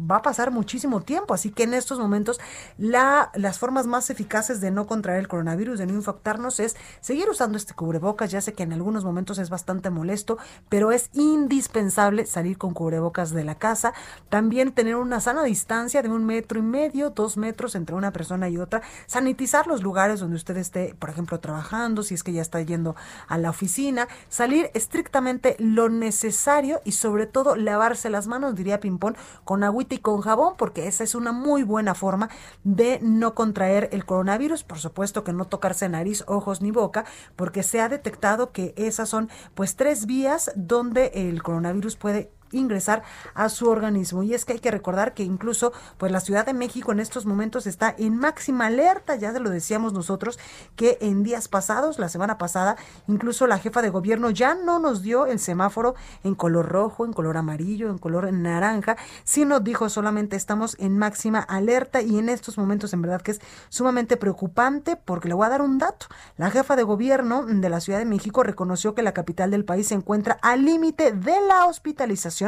[0.00, 1.34] va a pasar muchísimo tiempo.
[1.34, 2.40] Así que en estos momentos
[2.78, 7.28] la, las formas más eficaces de no contraer el coronavirus, de no infectarnos, es seguir
[7.28, 8.30] usando este cubrebocas.
[8.30, 13.30] Ya sé que en algunos momentos es bastante molesto, pero es indispensable salir con cubrebocas
[13.30, 13.92] de la casa.
[14.28, 18.48] También tener una sana distancia de un metro y medio, dos metros entre una persona
[18.48, 18.82] y otra.
[19.06, 22.96] Sanitizar los lugares donde usted esté, por ejemplo, trabajando, si es que ya está yendo
[23.28, 24.08] a la oficina.
[24.28, 29.98] Salir estrictamente lo necesario y sobre todo lavarse las manos, diría Pimpón, con agüita y
[29.98, 32.28] con jabón, porque esa es una muy buena forma
[32.64, 34.64] de no contraer el coronavirus.
[34.64, 37.04] Por supuesto que no tocarse nariz, ojos ni boca,
[37.36, 43.02] porque se ha detectado que esas son pues tres vías donde el coronavirus puede ingresar
[43.34, 44.22] a su organismo.
[44.22, 47.26] Y es que hay que recordar que incluso pues la Ciudad de México en estos
[47.26, 50.38] momentos está en máxima alerta, ya se lo decíamos nosotros,
[50.76, 52.76] que en días pasados, la semana pasada,
[53.08, 57.12] incluso la jefa de gobierno ya no nos dio el semáforo en color rojo, en
[57.12, 62.58] color amarillo, en color naranja, sino dijo solamente estamos en máxima alerta y en estos
[62.58, 66.06] momentos en verdad que es sumamente preocupante porque le voy a dar un dato.
[66.36, 69.88] La jefa de gobierno de la Ciudad de México reconoció que la capital del país
[69.88, 72.39] se encuentra al límite de la hospitalización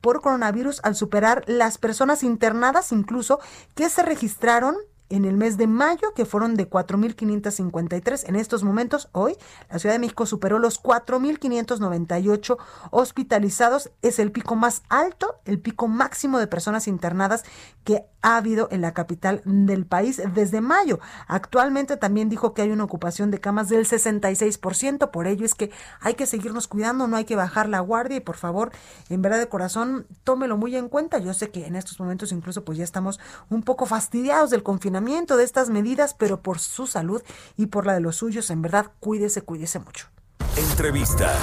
[0.00, 3.40] por coronavirus al superar las personas internadas incluso
[3.74, 4.76] que se registraron
[5.14, 8.28] en el mes de mayo, que fueron de 4.553.
[8.28, 9.36] En estos momentos, hoy,
[9.70, 12.56] la Ciudad de México superó los 4.598
[12.90, 13.90] hospitalizados.
[14.02, 17.44] Es el pico más alto, el pico máximo de personas internadas
[17.84, 20.98] que ha habido en la capital del país desde mayo.
[21.28, 25.10] Actualmente también dijo que hay una ocupación de camas del 66%.
[25.10, 28.20] Por ello es que hay que seguirnos cuidando, no hay que bajar la guardia y
[28.20, 28.72] por favor,
[29.10, 31.18] en verdad de corazón, tómelo muy en cuenta.
[31.18, 35.03] Yo sé que en estos momentos incluso pues ya estamos un poco fastidiados del confinamiento
[35.04, 37.22] de estas medidas, pero por su salud
[37.56, 40.08] y por la de los suyos, en verdad, cuídese, cuídese mucho.
[40.56, 41.34] Entrevista.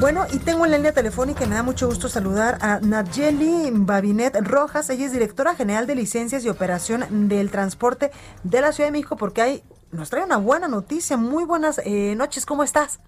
[0.00, 3.70] Bueno, y tengo en la línea telefónica y me da mucho gusto saludar a Nayeli
[3.72, 4.88] Babinet Rojas.
[4.90, 8.10] Ella es directora general de licencias y operación del transporte
[8.42, 11.16] de la Ciudad de México, porque hay, nos trae una buena noticia.
[11.16, 13.00] Muy buenas eh, noches, ¿cómo estás?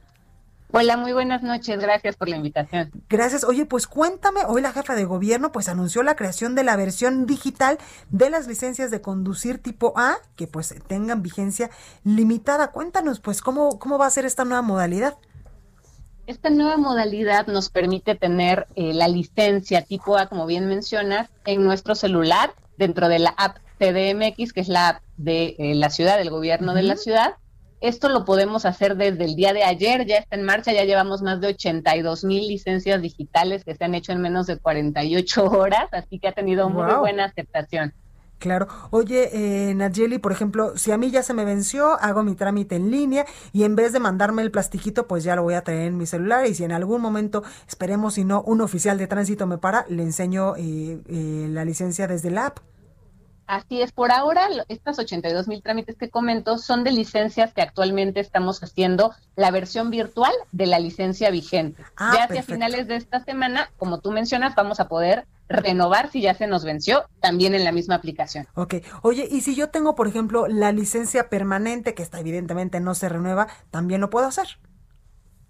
[0.75, 1.79] Hola, muy buenas noches.
[1.79, 2.91] Gracias por la invitación.
[3.11, 3.45] Gracias.
[3.45, 7.27] Oye, pues cuéntame, hoy la jefa de gobierno pues anunció la creación de la versión
[7.27, 7.77] digital
[8.09, 11.71] de las licencias de conducir tipo A, que pues tengan vigencia
[12.05, 12.71] limitada.
[12.71, 15.19] Cuéntanos, pues, cómo, cómo va a ser esta nueva modalidad.
[16.27, 21.65] Esta nueva modalidad nos permite tener eh, la licencia tipo A, como bien mencionas, en
[21.65, 26.17] nuestro celular, dentro de la app TDMX, que es la app de eh, la ciudad,
[26.17, 27.35] del gobierno de la ciudad
[27.83, 31.21] esto lo podemos hacer desde el día de ayer, ya está en marcha, ya llevamos
[31.21, 35.89] más de 82 mil licencias digitales que se han hecho en menos de 48 horas,
[35.93, 37.93] así que ha tenido muy buena aceptación.
[38.43, 38.67] Claro.
[38.91, 42.75] Oye, eh, Nayeli, por ejemplo, si a mí ya se me venció, hago mi trámite
[42.75, 45.83] en línea y en vez de mandarme el plastiquito, pues ya lo voy a traer
[45.83, 49.47] en mi celular y si en algún momento, esperemos si no, un oficial de tránsito
[49.47, 52.59] me para, le enseño eh, eh, la licencia desde la app.
[53.53, 58.19] Así es, por ahora estas 82 mil trámites que comento son de licencias que actualmente
[58.19, 61.85] estamos haciendo la versión virtual de la licencia vigente.
[61.99, 66.23] Ah, ya hacia finales de esta semana, como tú mencionas, vamos a poder renovar si
[66.23, 68.47] ya se nos venció también en la misma aplicación.
[68.55, 72.95] Ok, oye, y si yo tengo, por ejemplo, la licencia permanente, que está evidentemente no
[72.95, 74.47] se renueva, ¿también lo puedo hacer?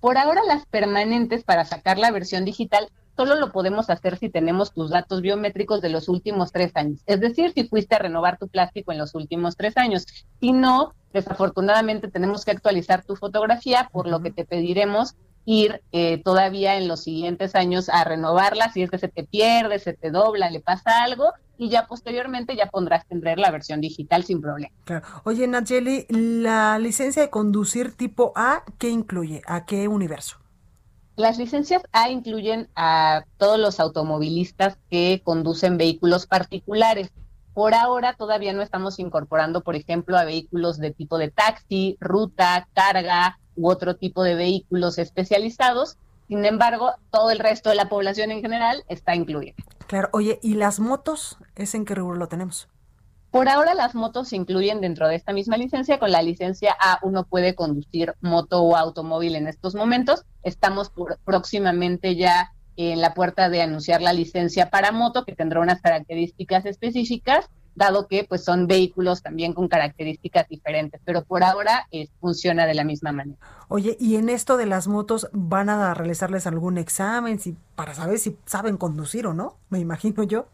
[0.01, 4.73] Por ahora las permanentes para sacar la versión digital solo lo podemos hacer si tenemos
[4.73, 7.01] tus datos biométricos de los últimos tres años.
[7.07, 10.07] Es decir, si fuiste a renovar tu plástico en los últimos tres años.
[10.41, 16.23] Si no, desafortunadamente tenemos que actualizar tu fotografía, por lo que te pediremos ir eh,
[16.23, 20.11] todavía en los siguientes años a renovarla si es que se te pierde, se te
[20.11, 24.75] dobla, le pasa algo y ya posteriormente ya pondrás tendré la versión digital sin problema.
[24.85, 25.07] Claro.
[25.25, 29.43] Oye, Nayeli, la licencia de conducir tipo A, ¿qué incluye?
[29.47, 30.42] ¿A qué universo?
[31.17, 37.13] Las licencias A incluyen a todos los automovilistas que conducen vehículos particulares.
[37.53, 42.67] Por ahora todavía no estamos incorporando, por ejemplo, a vehículos de tipo de taxi, ruta,
[42.73, 45.99] carga u otro tipo de vehículos especializados.
[46.29, 49.53] Sin embargo, todo el resto de la población en general está incluida.
[49.87, 51.37] Claro, oye, ¿y las motos?
[51.57, 52.69] ¿Es en qué rubro lo tenemos?
[53.33, 55.99] Por ahora las motos se incluyen dentro de esta misma licencia.
[55.99, 60.27] Con la licencia A uno puede conducir moto o automóvil en estos momentos.
[60.43, 60.93] Estamos
[61.25, 66.67] próximamente ya en la puerta de anunciar la licencia para moto, que tendrá unas características
[66.67, 72.67] específicas, dado que pues son vehículos también con características diferentes, pero por ahora eh, funciona
[72.67, 73.39] de la misma manera.
[73.69, 78.19] Oye, ¿y en esto de las motos van a realizarles algún examen si, para saber
[78.19, 79.57] si saben conducir o no?
[79.71, 80.49] Me imagino yo.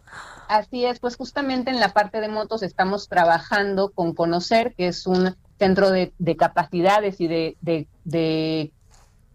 [0.48, 5.06] Así es, pues justamente en la parte de motos estamos trabajando con Conocer, que es
[5.06, 8.72] un centro de, capacidades y de, de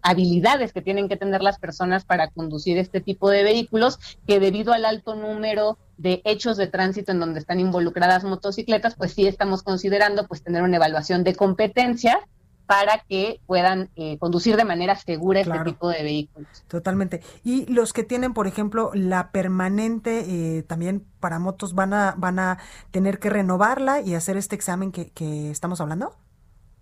[0.01, 4.74] habilidades que tienen que tener las personas para conducir este tipo de vehículos, que debido
[4.74, 9.64] al alto número de hechos de tránsito en donde están involucradas motocicletas, pues sí estamos
[9.64, 12.20] considerando pues tener una evaluación de competencia
[12.66, 16.64] para que puedan eh, conducir de manera segura este tipo de vehículos.
[16.68, 17.22] Totalmente.
[17.43, 20.26] Y los que tienen, por ejemplo, la permanente,
[20.57, 22.59] eh, también para motos, van a, van a
[22.91, 26.16] tener que renovarla y hacer este examen que, que estamos hablando.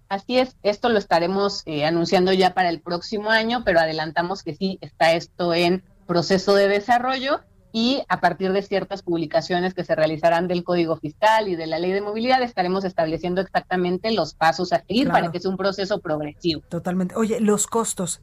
[0.10, 4.56] Así es, esto lo estaremos eh, anunciando ya para el próximo año, pero adelantamos que
[4.56, 7.40] sí está esto en proceso de desarrollo
[7.72, 11.80] y a partir de ciertas publicaciones que se realizarán del Código Fiscal y de la
[11.80, 16.00] Ley de Movilidad estaremos estableciendo exactamente los pasos a seguir para que sea un proceso
[16.00, 16.62] progresivo.
[16.70, 17.16] Totalmente.
[17.16, 18.22] Oye, los costos.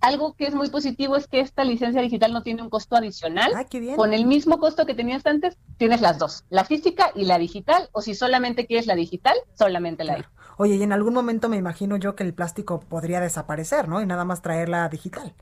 [0.00, 3.52] Algo que es muy positivo es que esta licencia digital no tiene un costo adicional.
[3.56, 3.96] Ah, qué bien.
[3.96, 7.88] Con el mismo costo que tenías antes, tienes las dos, la física y la digital,
[7.92, 10.34] o si solamente quieres la digital, solamente la digital.
[10.56, 14.00] Oye, y en algún momento me imagino yo que el plástico podría desaparecer, ¿no?
[14.00, 15.34] Y nada más traerla digital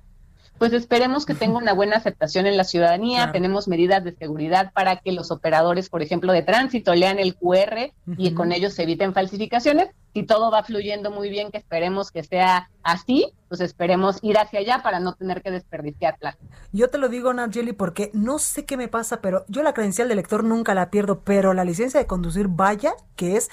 [0.59, 3.31] pues esperemos que tenga una buena aceptación en la ciudadanía.
[3.33, 7.93] Tenemos medidas de seguridad para que los operadores, por ejemplo, de tránsito lean el QR
[8.17, 12.23] y con ellos se eviten falsificaciones si todo va fluyendo muy bien, que esperemos que
[12.23, 16.53] sea así, pues esperemos ir hacia allá para no tener que desperdiciar plástico.
[16.73, 20.09] Yo te lo digo, Nayeli, porque no sé qué me pasa, pero yo la credencial
[20.09, 23.51] de lector nunca la pierdo, pero la licencia de conducir, vaya, que es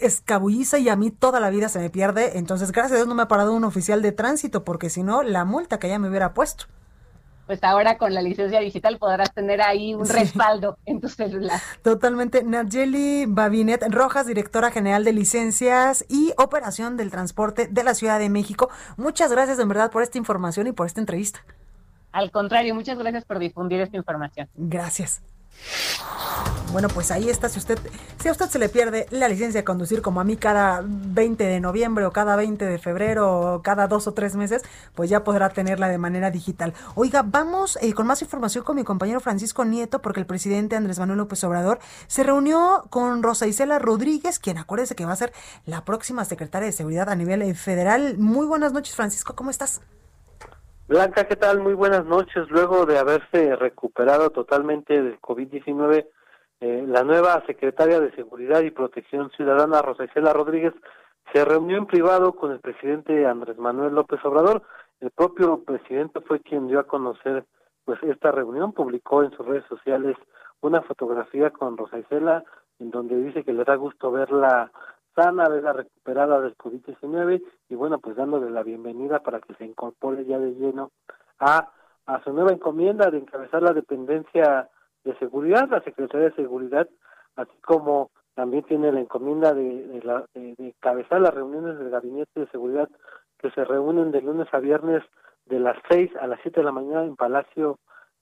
[0.00, 2.38] escabulliza y a mí toda la vida se me pierde.
[2.38, 5.22] Entonces, gracias a Dios no me ha parado un oficial de tránsito, porque si no,
[5.22, 6.66] la multa que ya me hubiera puesto
[7.48, 11.58] pues ahora con la licencia digital podrás tener ahí un respaldo en tu celular.
[11.82, 12.44] Totalmente.
[12.44, 18.28] Nayeli Babinet Rojas, directora general de licencias y operación del transporte de la Ciudad de
[18.28, 18.68] México.
[18.98, 21.42] Muchas gracias en verdad por esta información y por esta entrevista.
[22.12, 24.46] Al contrario, muchas gracias por difundir esta información.
[24.54, 25.22] Gracias.
[26.72, 27.48] Bueno, pues ahí está.
[27.48, 27.78] Si usted,
[28.20, 31.42] si a usted se le pierde la licencia de conducir como a mí cada 20
[31.42, 34.62] de noviembre o cada 20 de febrero o cada dos o tres meses,
[34.94, 36.74] pues ya podrá tenerla de manera digital.
[36.94, 40.98] Oiga, vamos eh, con más información con mi compañero Francisco Nieto, porque el presidente Andrés
[40.98, 45.32] Manuel López Obrador se reunió con Rosa Isela Rodríguez, quien acuérdese que va a ser
[45.64, 48.18] la próxima secretaria de Seguridad a nivel eh, federal.
[48.18, 49.80] Muy buenas noches, Francisco, ¿cómo estás?
[50.88, 51.60] Blanca, ¿qué tal?
[51.60, 52.48] Muy buenas noches.
[52.48, 56.08] Luego de haberse recuperado totalmente del COVID-19,
[56.60, 60.72] eh, la nueva secretaria de Seguridad y Protección Ciudadana, Rosa Isela Rodríguez,
[61.30, 64.62] se reunió en privado con el presidente Andrés Manuel López Obrador.
[65.00, 67.44] El propio presidente fue quien dio a conocer
[67.84, 70.16] pues esta reunión, publicó en sus redes sociales
[70.62, 72.44] una fotografía con Rosa Isela
[72.78, 74.72] en donde dice que le da gusto verla
[75.18, 80.24] sana, verla recuperada del COVID-19 y bueno, pues dándole la bienvenida para que se incorpore
[80.24, 80.92] ya de lleno
[81.40, 81.70] a,
[82.06, 84.68] a su nueva encomienda de encabezar la dependencia
[85.04, 86.88] de seguridad, la Secretaría de Seguridad,
[87.34, 92.50] así como también tiene la encomienda de, de, la, encabezar las reuniones del Gabinete de
[92.50, 92.88] Seguridad
[93.38, 95.02] que se reúnen de lunes a viernes
[95.46, 97.78] de las 6 a las 7 de la mañana en Palacio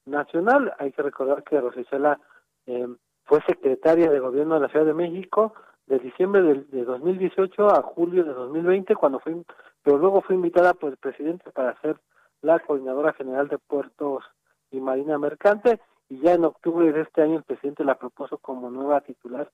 [0.06, 0.72] Nacional.
[0.78, 2.18] Hay que recordar que Rosicela
[2.66, 2.86] eh,
[3.24, 5.52] fue secretaria de Gobierno de la Ciudad de México
[5.86, 9.36] de diciembre de, de 2018 a julio de 2020, cuando fue,
[9.82, 11.96] pero luego fue invitada por el presidente para ser
[12.42, 14.24] la coordinadora general de puertos
[14.70, 18.70] y marina mercante y ya en octubre de este año el presidente la propuso como
[18.70, 19.50] nueva titular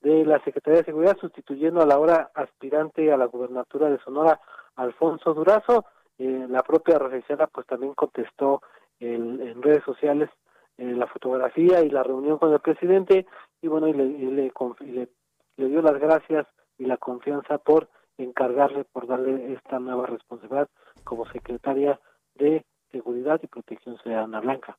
[0.00, 4.40] de la Secretaría de Seguridad, sustituyendo a la ahora aspirante a la gubernatura de Sonora,
[4.76, 5.86] Alfonso Durazo.
[6.18, 8.62] Eh, la propia Rosicela pues también contestó
[9.00, 10.30] en redes sociales
[10.76, 13.26] eh, la fotografía y la reunión con el presidente
[13.62, 15.08] y bueno, y le, y le, le,
[15.56, 16.46] le dio las gracias
[16.78, 17.88] y la confianza por
[18.18, 20.68] encargarle, por darle esta nueva responsabilidad
[21.04, 22.00] como secretaria
[22.34, 24.78] de Seguridad y Protección Ciudadana Blanca.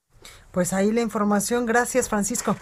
[0.51, 1.65] Pues ahí la información.
[1.65, 2.55] Gracias, Francisco.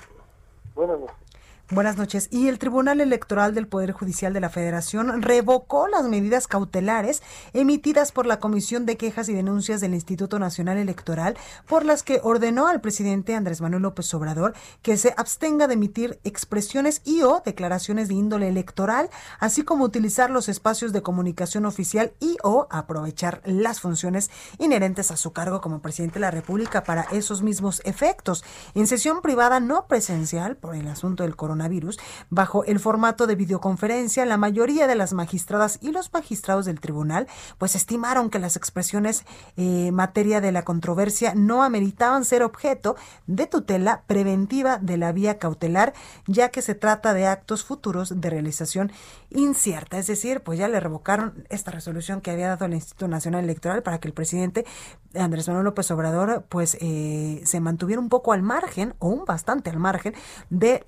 [0.74, 1.33] Buenas noches.
[1.70, 2.28] Buenas noches.
[2.30, 8.12] Y el Tribunal Electoral del Poder Judicial de la Federación revocó las medidas cautelares emitidas
[8.12, 12.68] por la Comisión de Quejas y Denuncias del Instituto Nacional Electoral, por las que ordenó
[12.68, 18.10] al presidente Andrés Manuel López Obrador que se abstenga de emitir expresiones y o declaraciones
[18.10, 19.10] de índole electoral,
[19.40, 25.18] así como utilizar los espacios de comunicación oficial y o aprovechar las funciones inherentes a
[25.18, 28.44] su cargo como presidente de la República para esos mismos efectos.
[28.76, 32.00] En sesión privada no presencial por el asunto del coronavirus, coronavirus,
[32.32, 37.28] bajo el formato de videoconferencia, la mayoría de las magistradas y los magistrados del tribunal
[37.60, 39.24] pues estimaron que las expresiones
[39.56, 42.96] eh, materia de la controversia no ameritaban ser objeto
[43.28, 45.94] de tutela preventiva de la vía cautelar,
[46.26, 48.92] ya que se trata de actos futuros de realización
[49.30, 50.00] incierta.
[50.00, 53.84] Es decir, pues ya le revocaron esta resolución que había dado el Instituto Nacional Electoral
[53.84, 54.66] para que el presidente
[55.14, 59.70] Andrés Manuel López Obrador pues eh, se mantuviera un poco al margen o un bastante
[59.70, 60.14] al margen
[60.50, 60.84] de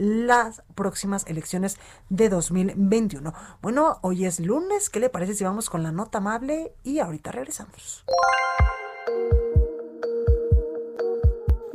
[0.75, 1.77] próximas elecciones
[2.09, 3.33] de 2021.
[3.61, 7.31] Bueno, hoy es lunes, ¿qué le parece si vamos con la nota amable y ahorita
[7.31, 8.05] regresamos?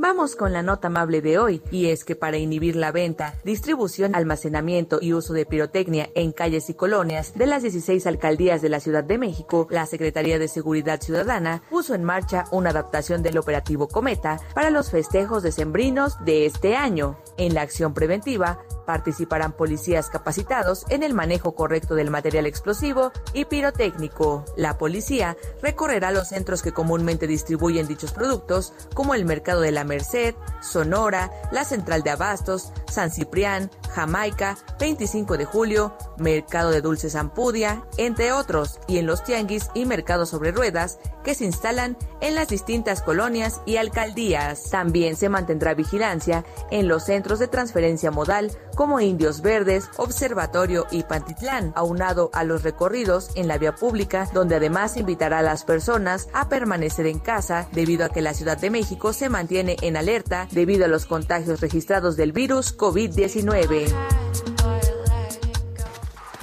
[0.03, 4.15] Vamos con la nota amable de hoy, y es que para inhibir la venta, distribución,
[4.15, 8.81] almacenamiento y uso de pirotecnia en calles y colonias de las 16 alcaldías de la
[8.81, 13.89] Ciudad de México, la Secretaría de Seguridad Ciudadana puso en marcha una adaptación del operativo
[13.89, 17.19] Cometa para los festejos decembrinos de este año.
[17.37, 23.45] En la acción preventiva, participarán policías capacitados en el manejo correcto del material explosivo y
[23.45, 24.45] pirotécnico.
[24.57, 29.85] La policía recorrerá los centros que comúnmente distribuyen dichos productos, como el Mercado de la
[29.91, 37.17] Merced, Sonora, la Central de Abastos, San Ciprián, Jamaica, 25 de julio, Mercado de Dulces
[37.17, 42.35] Ampudia, entre otros, y en los tianguis y mercados sobre ruedas que se instalan en
[42.35, 44.71] las distintas colonias y alcaldías.
[44.71, 51.03] También se mantendrá vigilancia en los centros de transferencia modal como Indios Verdes, Observatorio y
[51.03, 56.29] Pantitlán, aunado a los recorridos en la vía pública, donde además invitará a las personas
[56.33, 60.49] a permanecer en casa debido a que la Ciudad de México se mantiene en alerta
[60.51, 63.87] debido a los contagios registrados del virus COVID-19.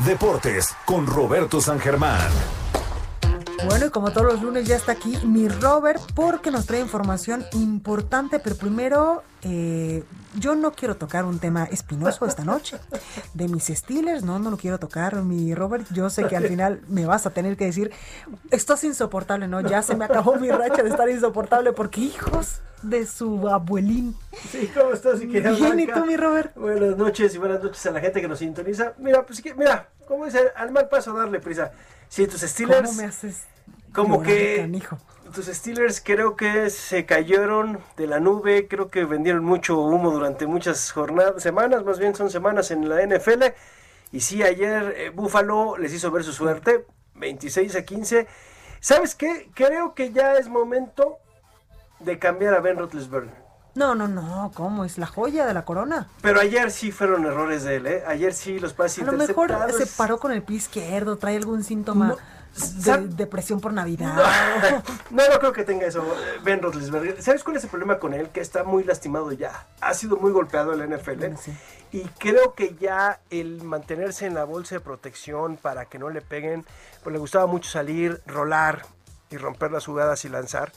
[0.05, 2.29] Deportes con Roberto San Germán.
[3.65, 7.43] Bueno, y como todos los lunes ya está aquí mi Robert porque nos trae información
[7.53, 10.03] importante, pero primero eh,
[10.35, 12.77] yo no quiero tocar un tema espinoso esta noche
[13.33, 16.81] de mis Steelers, no, no lo quiero tocar, mi Robert, yo sé que al final
[16.87, 17.91] me vas a tener que decir,
[18.51, 19.61] estás insoportable, ¿no?
[19.61, 24.15] Ya se me acabó mi racha de estar insoportable porque hijos de su abuelín.
[24.51, 25.19] Sí, ¿cómo estás?
[25.19, 26.55] Bien, ¿y tú, mi Robert?
[26.55, 28.93] Buenas noches y buenas noches a la gente que nos sintoniza.
[28.99, 31.71] Mira, pues mira, como dice, al mal paso darle prisa.
[32.09, 32.89] Si tus Steelers...
[32.89, 33.47] ¿Cómo me haces
[33.93, 34.69] como que
[35.33, 40.45] tus Steelers creo que se cayeron de la nube, creo que vendieron mucho humo durante
[40.45, 43.45] muchas jornadas, semanas, más bien son semanas en la NFL.
[44.11, 46.85] Y sí, ayer eh, Buffalo les hizo ver su suerte,
[47.15, 48.27] 26 a 15.
[48.79, 49.49] ¿Sabes qué?
[49.53, 51.17] Creo que ya es momento
[51.99, 53.46] de cambiar a Ben Roethlisberger.
[53.77, 54.85] No, no, no, ¿cómo?
[54.85, 56.07] Es la joya de la corona.
[56.23, 58.03] Pero ayer sí fueron errores de él, ¿eh?
[58.07, 61.63] Ayer sí los pases A lo mejor se paró con el pie izquierdo, trae algún
[61.63, 62.15] síntoma
[62.55, 64.15] de depresión por Navidad.
[65.11, 66.03] No, no, creo que tenga eso,
[66.43, 67.21] Ben Roethlisberger.
[67.21, 68.29] ¿Sabes cuál es el problema con él?
[68.29, 69.67] Que está muy lastimado ya.
[69.79, 71.25] Ha sido muy golpeado en la NFL.
[71.91, 76.21] Y creo que ya el mantenerse en la bolsa de protección para que no le
[76.21, 76.65] peguen,
[77.03, 78.87] pues le gustaba mucho salir, rolar
[79.29, 80.71] y romper las jugadas y lanzar.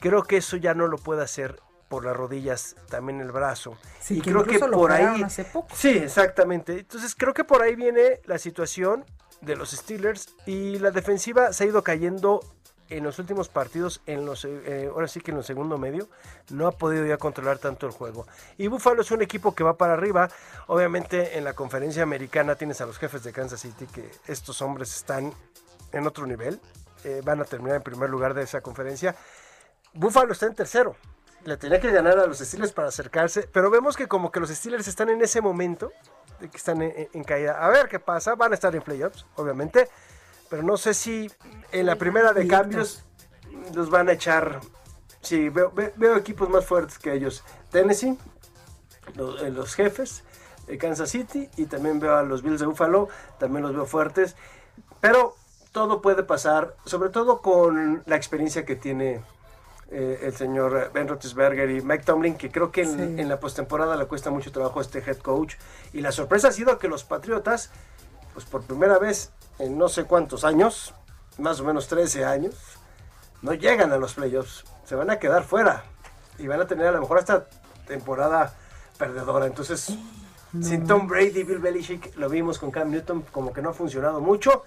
[0.00, 1.60] Creo que eso ya no lo puede hacer
[1.92, 3.76] por las rodillas, también el brazo.
[4.00, 5.68] Sí, y que creo que por ahí hace poco.
[5.74, 6.78] Sí, exactamente.
[6.78, 9.04] Entonces creo que por ahí viene la situación
[9.42, 12.40] de los Steelers y la defensiva se ha ido cayendo
[12.88, 16.08] en los últimos partidos, en los, eh, ahora sí que en el segundo medio,
[16.48, 18.26] no ha podido ya controlar tanto el juego.
[18.56, 20.30] Y Buffalo es un equipo que va para arriba.
[20.68, 24.96] Obviamente en la conferencia americana tienes a los jefes de Kansas City, que estos hombres
[24.96, 25.34] están
[25.92, 26.58] en otro nivel.
[27.04, 29.14] eh, van a terminar en primer lugar de esa conferencia.
[29.92, 30.96] Buffalo está en tercero.
[31.44, 34.50] Le tenía que ganar a los Steelers para acercarse, pero vemos que como que los
[34.50, 35.92] Steelers están en ese momento
[36.40, 37.64] de que están en, en caída.
[37.64, 39.88] A ver qué pasa, van a estar en playoffs, obviamente,
[40.48, 41.30] pero no sé si
[41.72, 43.04] en la primera de cambios
[43.74, 44.60] los van a echar.
[45.20, 47.42] Sí, veo, ve- veo equipos más fuertes que ellos.
[47.70, 48.16] Tennessee,
[49.14, 50.24] los, eh, los jefes,
[50.78, 54.36] Kansas City y también veo a los Bills de Buffalo, también los veo fuertes,
[55.00, 55.34] pero
[55.72, 59.22] todo puede pasar, sobre todo con la experiencia que tiene
[59.92, 63.20] eh, el señor Ben Roethlisberger y Mike Tomlin, que creo que en, Sí.
[63.20, 65.54] en la postemporada le cuesta mucho trabajo a este head coach.
[65.92, 67.70] Y la sorpresa ha sido que los Patriotas,
[68.32, 70.94] pues por primera vez en no sé cuántos años,
[71.38, 72.54] más o menos 13 años,
[73.42, 75.84] no llegan a los playoffs, se van a quedar fuera
[76.38, 77.46] y van a tener a lo mejor esta
[77.86, 78.54] temporada
[78.98, 79.46] perdedora.
[79.46, 79.96] Entonces,
[80.60, 84.20] sin Tom Brady, Bill Belichick, lo vimos con Cam Newton, como que no ha funcionado
[84.20, 84.62] mucho.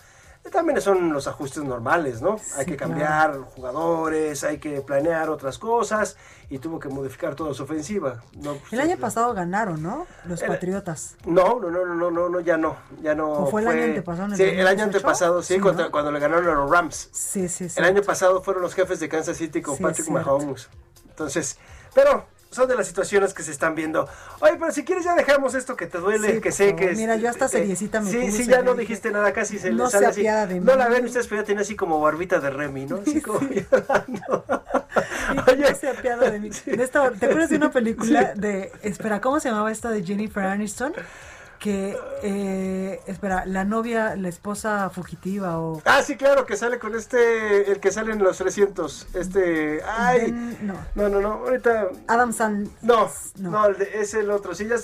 [0.51, 2.39] También son los ajustes normales, ¿no?
[2.55, 6.17] hay que cambiar jugadores, hay que planear otras cosas
[6.49, 8.23] y tuvo que modificar toda su ofensiva.
[8.37, 10.05] No, pues, el año pasado ganaron, ¿no?
[10.25, 11.15] Los Patriotas.
[11.25, 13.31] No, no, no, no, no, no, ya no, ya no.
[13.31, 14.35] ¿O fue, el año antepasado?
[14.35, 17.09] sí, el año antepasado, sí, cuando, le ganaron a los Rams.
[17.11, 17.79] Sí, sí, sí.
[17.79, 20.69] El año pasado fueron los jefes de Kansas City con Patrick Mahomes.
[21.09, 21.57] Entonces,
[21.93, 22.25] pero
[22.55, 24.07] son de las situaciones que se están viendo.
[24.39, 26.97] Oye, pero si quieres ya dejamos esto que te duele, que sé que es...
[26.97, 29.91] Mira, yo hasta seriecita me Sí, sí, ya no dijiste nada, casi se no le
[29.91, 30.23] sale así.
[30.23, 33.01] De no la ven ustedes, pero ya tiene así como barbita de Remy, ¿no?
[33.05, 33.39] Así como
[35.47, 36.49] Oye, no se apiada de mí.
[36.49, 38.71] ¿Te acuerdas de una película de...
[38.81, 40.93] Espera, ¿cómo se llamaba esta de Jennifer Aniston?
[41.65, 46.93] Que eh, espera la novia la esposa fugitiva o ah sí claro que sale con
[46.93, 50.31] este el que sale en los 300 este ay.
[50.61, 50.75] No.
[50.93, 51.87] no no no ahorita.
[52.07, 53.09] Adam Sand no
[53.39, 54.75] no, es el otro sí ya,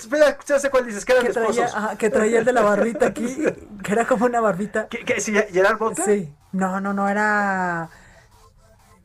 [0.44, 3.32] ya, sé cuál dices que eran que traía, que traía el de la barbita aquí
[3.84, 4.88] que era como una barbita.
[4.88, 6.34] ¿Qué, qué sí Gerard Butler sí.
[6.50, 7.90] No no no era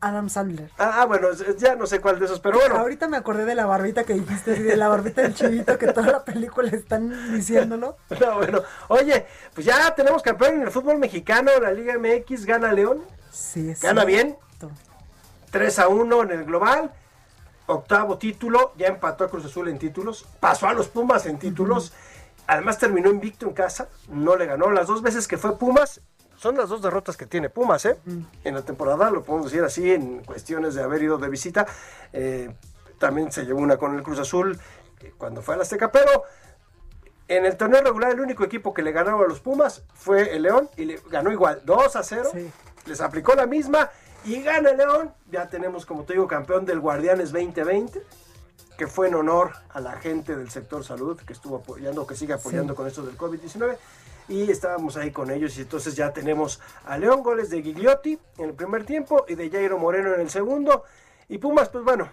[0.00, 0.70] Adam Sandler.
[0.78, 2.76] Ah, bueno, ya no sé cuál de esos, pero bueno.
[2.76, 6.12] Ahorita me acordé de la barbita que dijiste, de la barbita del chivito, que toda
[6.12, 7.96] la película están diciéndolo.
[8.20, 8.62] No, bueno.
[8.88, 13.02] Oye, pues ya tenemos campeón en el fútbol mexicano, la Liga MX, gana León.
[13.30, 14.36] Sí, es Gana bien.
[15.50, 16.92] 3 a 1 en el global.
[17.66, 21.92] Octavo título, ya empató a Cruz Azul en títulos, pasó a los Pumas en títulos.
[22.46, 24.70] Además terminó invicto en casa, no le ganó.
[24.70, 26.00] Las dos veces que fue Pumas,
[26.38, 27.98] son las dos derrotas que tiene Pumas, ¿eh?
[28.44, 31.66] En la temporada, lo podemos decir así, en cuestiones de haber ido de visita.
[32.12, 32.50] Eh,
[32.98, 34.58] también se llevó una con el Cruz Azul
[35.00, 36.22] eh, cuando fue a la Azteca, pero
[37.26, 40.42] en el torneo regular el único equipo que le ganaba a los Pumas fue el
[40.42, 42.30] León y le ganó igual, 2 a 0.
[42.86, 43.90] Les aplicó la misma
[44.24, 45.12] y gana el León.
[45.30, 48.02] Ya tenemos, como te digo, campeón del Guardianes 2020
[48.78, 52.32] que fue en honor a la gente del sector salud que estuvo apoyando, que sigue
[52.34, 53.76] apoyando con esto del COVID-19
[54.28, 55.56] y estábamos ahí con ellos.
[55.58, 59.50] Y entonces ya tenemos a León goles de Gigliotti en el primer tiempo y de
[59.50, 60.84] Jairo Moreno en el segundo.
[61.28, 62.08] Y Pumas pues bueno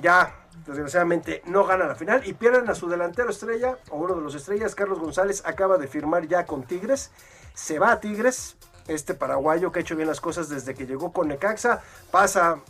[0.00, 4.22] ya desgraciadamente no gana la final y pierden a su delantero estrella o uno de
[4.22, 7.10] los estrellas Carlos González acaba de firmar ya con Tigres.
[7.54, 8.56] Se va a Tigres
[8.88, 12.60] este paraguayo que ha hecho bien las cosas desde que llegó con Necaxa pasa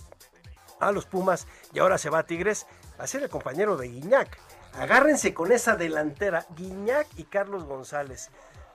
[0.80, 2.66] a los Pumas y ahora se va a Tigres
[2.98, 4.38] a ser el compañero de Guiñac.
[4.78, 8.30] Agárrense con esa delantera Guiñac y Carlos González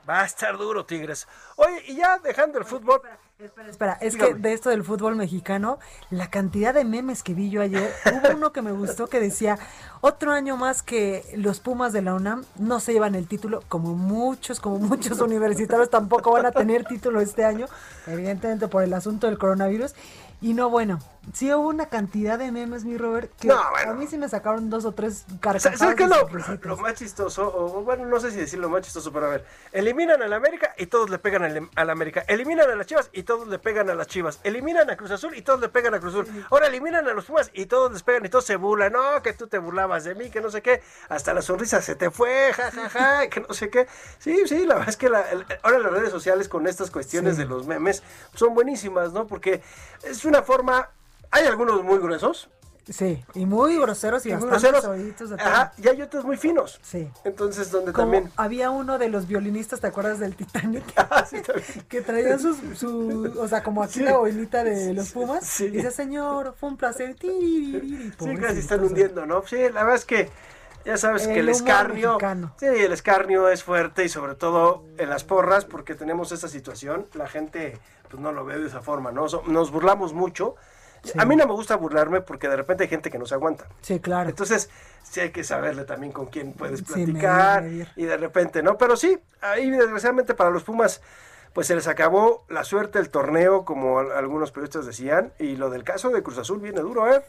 [0.09, 1.27] Va a estar duro, Tigres.
[1.55, 2.99] Oye, y ya dejando el fútbol.
[3.37, 5.77] Espera, espera, es que de esto del fútbol mexicano,
[6.09, 9.57] la cantidad de memes que vi yo ayer, hubo uno que me gustó que decía,
[10.01, 13.93] otro año más que los Pumas de la UNAM no se llevan el título, como
[13.93, 17.67] muchos, como muchos universitarios tampoco van a tener título este año,
[18.07, 19.93] evidentemente por el asunto del coronavirus.
[20.41, 20.99] Y no, bueno,
[21.33, 24.85] sí hubo una cantidad de memes, mi Robert, que a mí sí me sacaron dos
[24.85, 25.79] o tres carcajadas.
[25.79, 26.09] ¿Sabes qué es
[26.63, 27.53] lo, más chistoso?
[27.55, 29.45] O, bueno, no sé si decir lo más chistoso, pero a ver.
[29.71, 32.23] Eliminan a la América y todos le pegan a la América.
[32.27, 34.39] Eliminan a las Chivas y todos le pegan a las Chivas.
[34.43, 36.45] Eliminan a Cruz Azul y todos le pegan a Cruz Azul.
[36.49, 38.93] Ahora eliminan a los Pumas y todos les pegan y todos se burlan.
[38.93, 40.81] No, que tú te burlabas de mí, que no sé qué.
[41.09, 43.87] Hasta la sonrisa se te fue, jajaja, ja, ja, que no sé qué.
[44.19, 45.07] Sí, sí, la verdad es que
[45.63, 48.03] ahora las redes sociales con estas cuestiones de los memes
[48.33, 49.27] son buenísimas, ¿no?
[49.27, 49.61] Porque
[50.03, 50.89] es una forma,
[51.31, 52.49] hay algunos muy gruesos.
[52.89, 55.39] Sí, y muy groseros y, bastante groseros.
[55.39, 56.79] Ajá, y hay otros muy finos.
[56.81, 57.07] Sí.
[57.23, 58.31] Entonces, donde también...
[58.35, 60.83] Había uno de los violinistas, ¿te acuerdas del Titanic?
[60.97, 61.37] Ah, sí,
[61.89, 65.45] que traía su, su, o sea, como aquí la boinita de los Pumas.
[65.45, 65.65] Sí.
[65.65, 67.15] Y dice, señor, fue un placer.
[67.19, 68.11] sí,
[68.41, 69.43] casi están hundiendo, ¿no?
[69.45, 70.29] Sí, la verdad es que
[70.85, 72.17] ya sabes que el escarnio,
[72.57, 77.05] sí, el escarnio es fuerte y sobre todo en las porras porque tenemos esa situación,
[77.13, 77.77] la gente
[78.09, 79.27] pues no lo ve de esa forma, ¿no?
[79.47, 80.55] Nos burlamos mucho.
[81.17, 83.67] A mí no me gusta burlarme porque de repente hay gente que no se aguanta.
[83.81, 84.29] Sí, claro.
[84.29, 84.69] Entonces,
[85.03, 88.77] sí hay que saberle también con quién puedes platicar y de repente, ¿no?
[88.77, 91.01] Pero sí, ahí desgraciadamente para los Pumas
[91.53, 95.83] pues se les acabó la suerte del torneo, como algunos periodistas decían, y lo del
[95.83, 97.23] caso de Cruz Azul viene duro, ¿eh?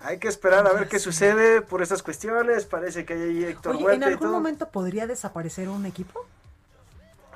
[0.00, 2.66] Hay que esperar a ver qué sucede por estas cuestiones.
[2.66, 6.24] Parece que hay Héctor Oye, ¿En algún momento podría desaparecer un equipo?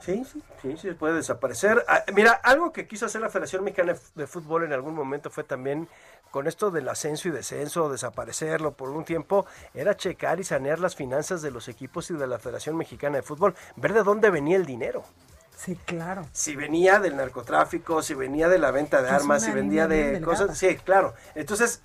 [0.05, 1.85] Sí, sí, sí, sí, puede desaparecer.
[1.89, 5.45] Ah, mira, algo que quiso hacer la Federación Mexicana de Fútbol en algún momento fue
[5.45, 5.89] también
[6.31, 10.97] con esto del ascenso y descenso, desaparecerlo por un tiempo, era checar y sanear las
[10.97, 14.57] finanzas de los equipos y de la Federación Mexicana de Fútbol, ver de dónde venía
[14.57, 15.05] el dinero.
[15.57, 16.27] Sí, claro.
[16.33, 20.59] Si venía del narcotráfico, si venía de la venta de armas, si venía de cosas.
[20.59, 21.15] Sí, claro.
[21.35, 21.83] Entonces,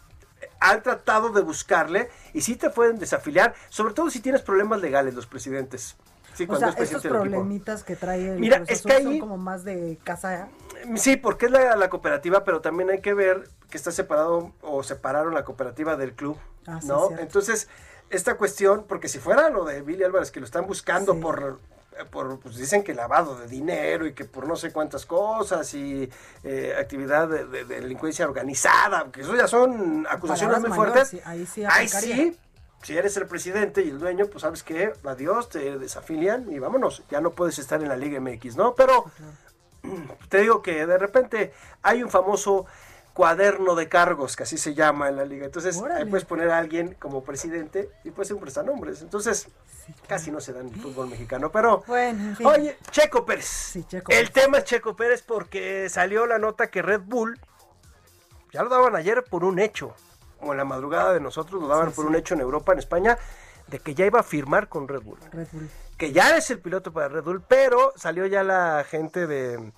[0.60, 5.14] han tratado de buscarle y sí te pueden desafiliar, sobre todo si tienes problemas legales
[5.14, 5.98] los presidentes.
[6.38, 9.20] Sí, o cuando sea, es presidente estos problemitas que trae el Mira, es que son
[9.20, 10.48] como más de casa.
[10.96, 14.84] Sí, porque es la, la cooperativa, pero también hay que ver que está separado o
[14.84, 17.08] separaron la cooperativa del club, Ah, sí, ¿no?
[17.08, 17.24] cierto.
[17.24, 17.68] Entonces,
[18.12, 21.60] esta cuestión, porque si fuera lo de Billy Álvarez, que lo están buscando por,
[22.12, 26.08] por, pues dicen que lavado de dinero y que por no sé cuántas cosas y
[26.44, 31.10] eh, actividad de, de- de delincuencia organizada, que eso ya son acusaciones Palabras muy mayores,
[31.10, 31.10] fuertes.
[31.10, 32.38] sí, ahí sí Ahí sí,
[32.84, 37.04] si eres el presidente y el dueño, pues sabes que, adiós, te desafilian y vámonos,
[37.10, 38.76] ya no puedes estar en la Liga MX, ¿no?
[38.76, 39.06] Pero
[40.30, 42.66] te digo que de repente hay un famoso
[43.14, 45.46] cuaderno de cargos, que así se llama en la liga.
[45.46, 49.02] Entonces, ahí puedes poner a alguien como presidente y puede ser un prestanombres.
[49.02, 49.48] Entonces,
[50.08, 51.52] casi no se da en el fútbol mexicano.
[51.52, 52.46] Pero, Bueno, en fin.
[52.46, 53.74] oye, Checo Pérez.
[53.88, 54.32] Checo el Pérez.
[54.34, 57.40] tema es Checo Pérez porque salió la nota que Red Bull,
[58.54, 59.96] ya lo daban ayer por un hecho,
[60.42, 62.10] o en la madrugada de nosotros lo daban Sí, por sí.
[62.10, 63.18] un hecho en Europa, en España,
[63.68, 65.70] de que ya iba a firmar con Red Bull Red Bull.
[65.98, 69.72] que ya es el piloto para Red Bull, pero salió ya la gente de,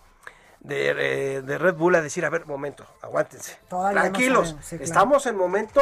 [0.60, 3.58] de, eh, de Red Bull a decir, a ver, momento, aguántense.
[3.70, 4.84] Todavía Tranquilos, sí, claro.
[4.84, 5.82] estamos en momento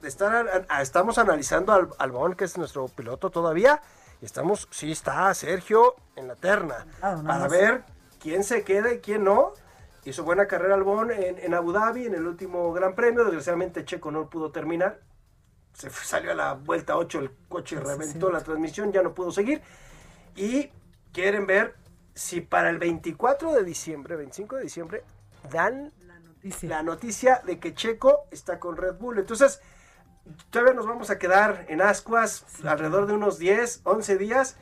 [0.00, 3.80] de estar, a- a- estamos analizando al Albón, que es nuestro piloto todavía,
[4.22, 7.82] y estamos, sí está Sergio en la terna, nada para ver
[8.20, 9.54] quién se queda y quién no.
[10.04, 14.10] Hizo buena carrera Albón en, en Abu Dhabi, en el último Gran Premio, desgraciadamente Checo
[14.10, 15.00] no pudo terminar,
[15.74, 18.32] se fue- salió a la vuelta 8 el coche Sí, reventó sí.
[18.32, 19.60] la transmisión, ya no pudo seguir.
[20.36, 20.70] Y
[21.12, 21.74] quieren ver
[22.14, 25.04] si para el 24 de diciembre, 25 de diciembre,
[25.50, 25.92] dan
[26.62, 29.18] la noticia de que Checo está con Red Bull.
[29.18, 29.60] Entonces,
[30.48, 34.56] todavía nos vamos a quedar en ascuas alrededor de unos 10, 11 días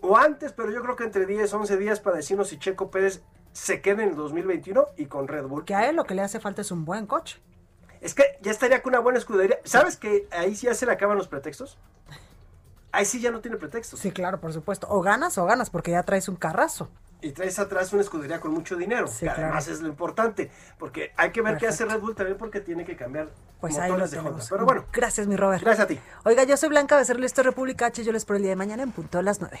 [0.00, 3.22] o antes, pero yo creo que entre 10, 11 días para decirnos si Checo Pérez
[3.58, 5.64] se queda en el 2021 y con Red Bull.
[5.64, 7.40] Que a él lo que le hace falta es un buen coche.
[8.00, 9.58] Es que ya estaría con una buena escudería.
[9.64, 11.76] ¿Sabes que ahí sí ya se le acaban los pretextos?
[12.92, 13.98] Ahí sí ya no tiene pretextos.
[14.00, 14.86] Sí, claro, por supuesto.
[14.88, 16.88] O ganas o ganas, porque ya traes un carrazo.
[17.20, 19.42] Y traes atrás una escudería con mucho dinero, Sí, que claro.
[19.46, 21.84] además es lo importante, porque hay que ver qué hace.
[21.84, 23.28] Red Bull también porque tiene que cambiar
[23.60, 24.44] Pues ahí motores de Honda.
[24.48, 25.62] Pero bueno, Gracias, mi Robert.
[25.64, 25.98] gracias a ti.
[26.24, 28.04] Oiga, yo soy Blanca Becerril, esto es República H.
[28.04, 29.60] Yo les espero el día de mañana en punto a las 9.